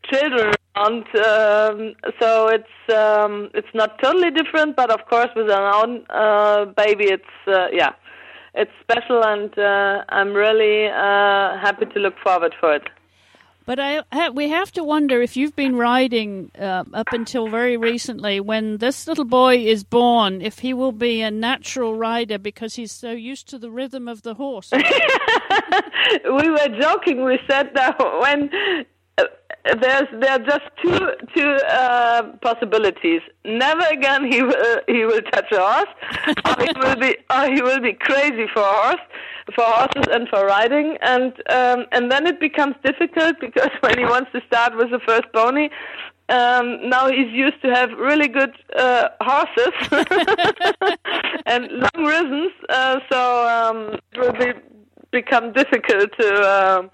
[0.04, 1.04] children around.
[1.16, 6.66] Um, so it's um, it's not totally different, but of course with an own uh,
[6.66, 7.94] baby, it's uh, yeah,
[8.54, 12.84] it's special, and uh, I'm really uh, happy to look forward for it.
[13.70, 18.40] But I, we have to wonder if you've been riding uh, up until very recently,
[18.40, 22.92] when this little boy is born, if he will be a natural rider because he's
[22.92, 24.72] so used to the rhythm of the horse.
[24.72, 27.24] we were joking.
[27.24, 28.50] We said that when
[29.66, 33.22] there's there are just two two uh, possibilities.
[33.46, 35.94] Never again he will he will touch a horse,
[36.46, 39.02] or he will be or he will be crazy for horse
[39.56, 44.06] for horses and for riding, and um, and then it becomes difficult because when he
[44.06, 45.70] wants to start with the first pony,
[46.30, 49.74] Um, now he's used to have really good uh, horses
[51.48, 53.78] and long reasons, uh, so um,
[54.14, 54.54] it will be
[55.12, 56.92] become difficult to um,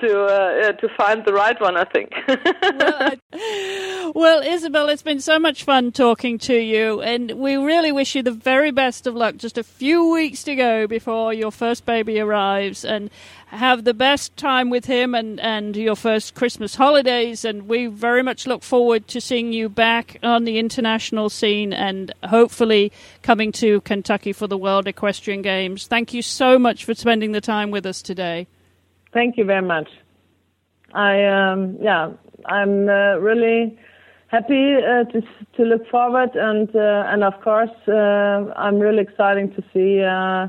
[0.00, 1.76] to uh, to find the right one.
[1.76, 2.12] I think.
[2.28, 8.14] well, well, Isabell, it's been so much fun talking to you, and we really wish
[8.14, 9.36] you the very best of luck.
[9.36, 13.10] Just a few weeks to go before your first baby arrives, and
[13.46, 17.44] have the best time with him and, and your first Christmas holidays.
[17.44, 22.12] And we very much look forward to seeing you back on the international scene and
[22.24, 22.92] hopefully
[23.22, 25.86] coming to Kentucky for the World Equestrian Games.
[25.86, 28.46] Thank you so much for spending the time with us today.
[29.12, 29.88] Thank you very much.
[30.92, 32.10] I um, yeah,
[32.46, 33.78] I'm uh, really
[34.28, 35.22] happy uh, to
[35.56, 40.48] to look forward and uh, and of course uh, I'm really excited to see uh,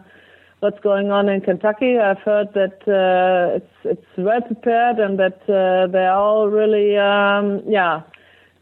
[0.59, 1.97] what's going on in Kentucky.
[1.97, 7.61] I've heard that uh, it's it's well prepared and that uh, they're all really um,
[7.67, 8.01] yeah.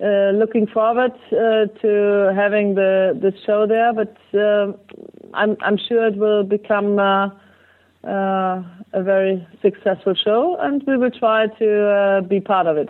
[0.01, 4.15] uh, looking forward to having the the show there, but
[5.33, 7.29] I'm I'm sure it will become uh,
[8.03, 12.89] a very successful show, and we will try to uh, be part of it.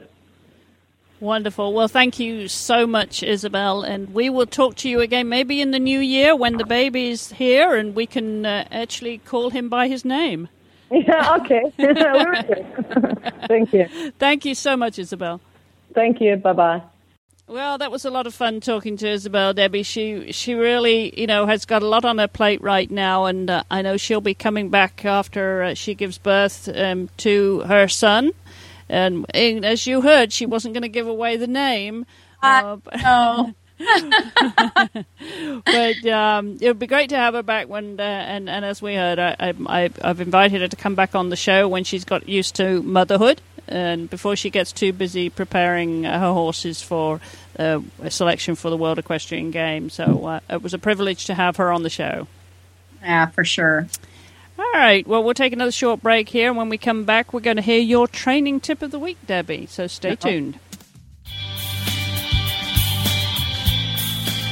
[1.20, 1.74] Wonderful.
[1.74, 3.88] Well, thank you so much, Isabell.
[3.88, 7.32] And we will talk to you again maybe in the new year when the baby's
[7.32, 10.49] here and we can uh, actually call him by his name.
[10.91, 11.63] Yeah, okay.
[13.47, 14.11] Thank you.
[14.20, 15.39] Thank you so much, Isabell.
[15.93, 16.36] Thank you.
[16.36, 16.82] Bye bye.
[17.47, 19.84] Well, that was a lot of fun talking to Isabell, Debbie.
[19.84, 23.49] She she really, you know, has got a lot on her plate right now, and
[23.49, 27.88] uh, I know she'll be coming back after uh, she gives birth um, to her
[27.88, 28.32] son.
[28.89, 32.05] And, as you heard, she wasn't going to give away the name.
[32.41, 33.53] Uh, no.
[35.65, 38.81] but um, it would be great to have her back when, uh, and, and as
[38.81, 42.05] we heard, I, I, I've invited her to come back on the show when she's
[42.05, 47.19] got used to motherhood and before she gets too busy preparing her horses for
[47.57, 49.93] uh, a selection for the World Equestrian Games.
[49.93, 52.27] So uh, it was a privilege to have her on the show.
[53.01, 53.88] Yeah, for sure.
[54.58, 55.06] All right.
[55.06, 56.47] Well, we'll take another short break here.
[56.49, 59.18] And when we come back, we're going to hear your training tip of the week,
[59.26, 59.66] Debbie.
[59.66, 60.60] So stay tuned.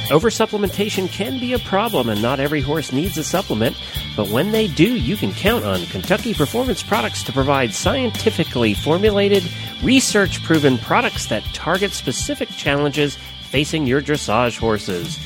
[0.08, 3.74] Oversupplementation can be a problem, and not every horse needs a supplement.
[4.16, 9.42] But when they do, you can count on Kentucky Performance Products to provide scientifically formulated,
[9.82, 13.16] research proven products that target specific challenges
[13.48, 15.18] facing your dressage horses.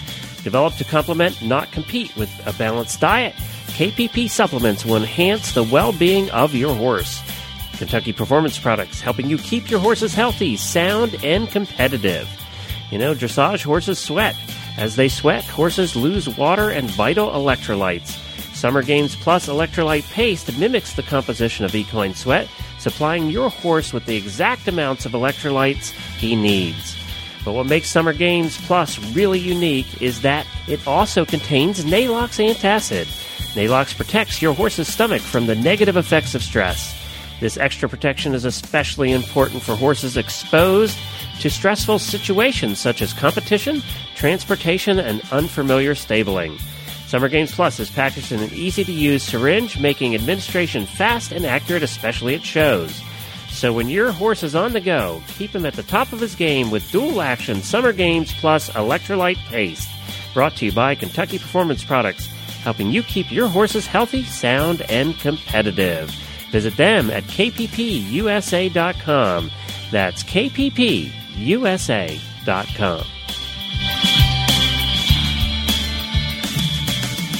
[0.44, 3.34] Developed to complement, not compete with a balanced diet,
[3.78, 7.22] KPP supplements will enhance the well being of your horse.
[7.74, 12.28] Kentucky Performance Products helping you keep your horses healthy, sound, and competitive.
[12.90, 14.34] You know, dressage horses sweat.
[14.76, 18.18] As they sweat, horses lose water and vital electrolytes.
[18.52, 22.48] Summer Games Plus Electrolyte Paste mimics the composition of equine sweat,
[22.80, 26.98] supplying your horse with the exact amounts of electrolytes he needs.
[27.44, 33.17] But what makes Summer Games Plus really unique is that it also contains Neigh-Lox antacid.
[33.56, 36.94] Neigh-Lox protects your horse's stomach from the negative effects of stress.
[37.40, 40.98] This extra protection is especially important for horses exposed
[41.40, 43.82] to stressful situations such as competition,
[44.16, 46.58] transportation, and unfamiliar stabling.
[47.06, 51.46] Summer Games Plus is packaged in an easy to use syringe, making administration fast and
[51.46, 53.00] accurate, especially at shows.
[53.48, 56.34] So when your horse is on the go, keep him at the top of his
[56.34, 59.88] game with dual action Summer Games Plus Electrolyte Paste.
[60.34, 62.28] Brought to you by Kentucky Performance Products,
[62.68, 66.10] helping you keep your horses healthy, sound, and competitive.
[66.52, 68.20] Visit them at kppusa.com.
[69.90, 71.08] That's kppusa.com.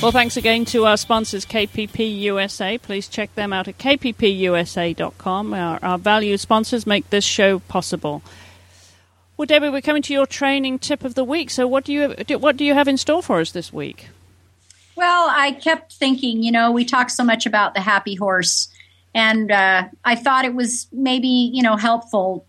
[0.00, 2.78] Well, thanks again to our sponsors, KPP USA.
[2.78, 5.52] Please check them out at kppusa.com.
[5.52, 8.22] Our, our valued sponsors make this show possible.
[9.36, 11.50] Well, Debbie, we're coming to your training tip of the week.
[11.50, 14.08] So, what do you what do you have in store for us this week?
[14.98, 18.66] Well, I kept thinking, you know, we talk so much about the happy horse,
[19.14, 22.44] and uh, I thought it was maybe you know helpful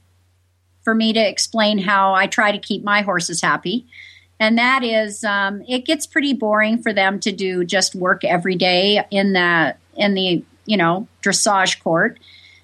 [0.84, 3.86] for me to explain how I try to keep my horses happy.
[4.39, 8.56] And that is um, it gets pretty boring for them to do just work every
[8.56, 12.18] day in the in the you know dressage court.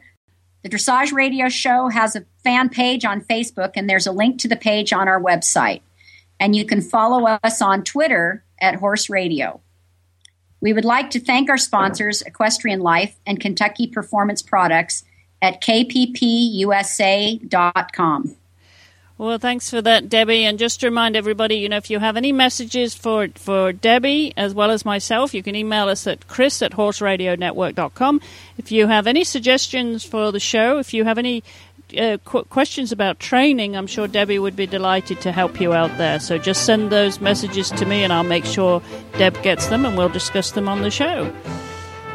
[0.66, 4.48] The Dressage Radio Show has a fan page on Facebook, and there's a link to
[4.48, 5.82] the page on our website.
[6.40, 9.62] And you can follow us on Twitter at Horse Radio.
[10.62, 15.04] We would like to thank our sponsors, Equestrian Life and Kentucky Performance Products,
[15.40, 16.16] at kppusa.com.
[19.18, 20.44] Well, thanks for that, Debbie.
[20.44, 24.34] And just to remind everybody, you know, if you have any messages for, for Debbie
[24.36, 28.20] as well as myself, you can email us at chris at horseradionetwork.com.
[28.58, 31.46] If you have any suggestions for the show, if you have any
[31.98, 35.98] uh, qu- questions about training, I'm sure Debbie would be delighted to help you out
[35.98, 36.20] there.
[36.20, 38.82] So just send those messages to me and I'll make sure
[39.18, 41.34] Deb gets them and we'll discuss them on the show.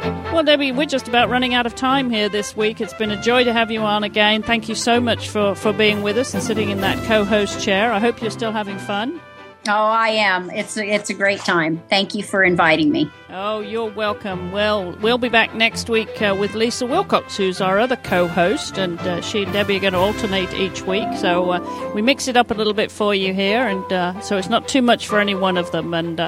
[0.01, 2.81] Well, Debbie, we're just about running out of time here this week.
[2.81, 4.41] It's been a joy to have you on again.
[4.41, 7.61] Thank you so much for, for being with us and sitting in that co host
[7.61, 7.91] chair.
[7.91, 9.21] I hope you're still having fun.
[9.67, 10.49] Oh, I am.
[10.49, 11.83] It's a, it's a great time.
[11.87, 13.11] Thank you for inviting me.
[13.29, 14.51] Oh, you're welcome.
[14.51, 18.99] Well, we'll be back next week uh, with Lisa Wilcox, who's our other co-host, and
[19.01, 21.07] uh, she and Debbie are going to alternate each week.
[21.19, 24.37] So uh, we mix it up a little bit for you here, and uh, so
[24.37, 25.93] it's not too much for any one of them.
[25.93, 26.19] And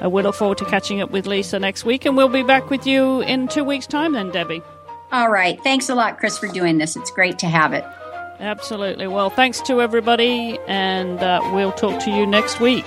[0.00, 2.42] uh, uh, we look forward to catching up with Lisa next week, and we'll be
[2.42, 4.62] back with you in two weeks' time then, Debbie.
[5.12, 5.62] All right.
[5.62, 6.96] Thanks a lot, Chris, for doing this.
[6.96, 7.84] It's great to have it.
[8.40, 9.06] Absolutely.
[9.06, 12.84] Well, thanks to everybody, and uh, we'll talk to you next week.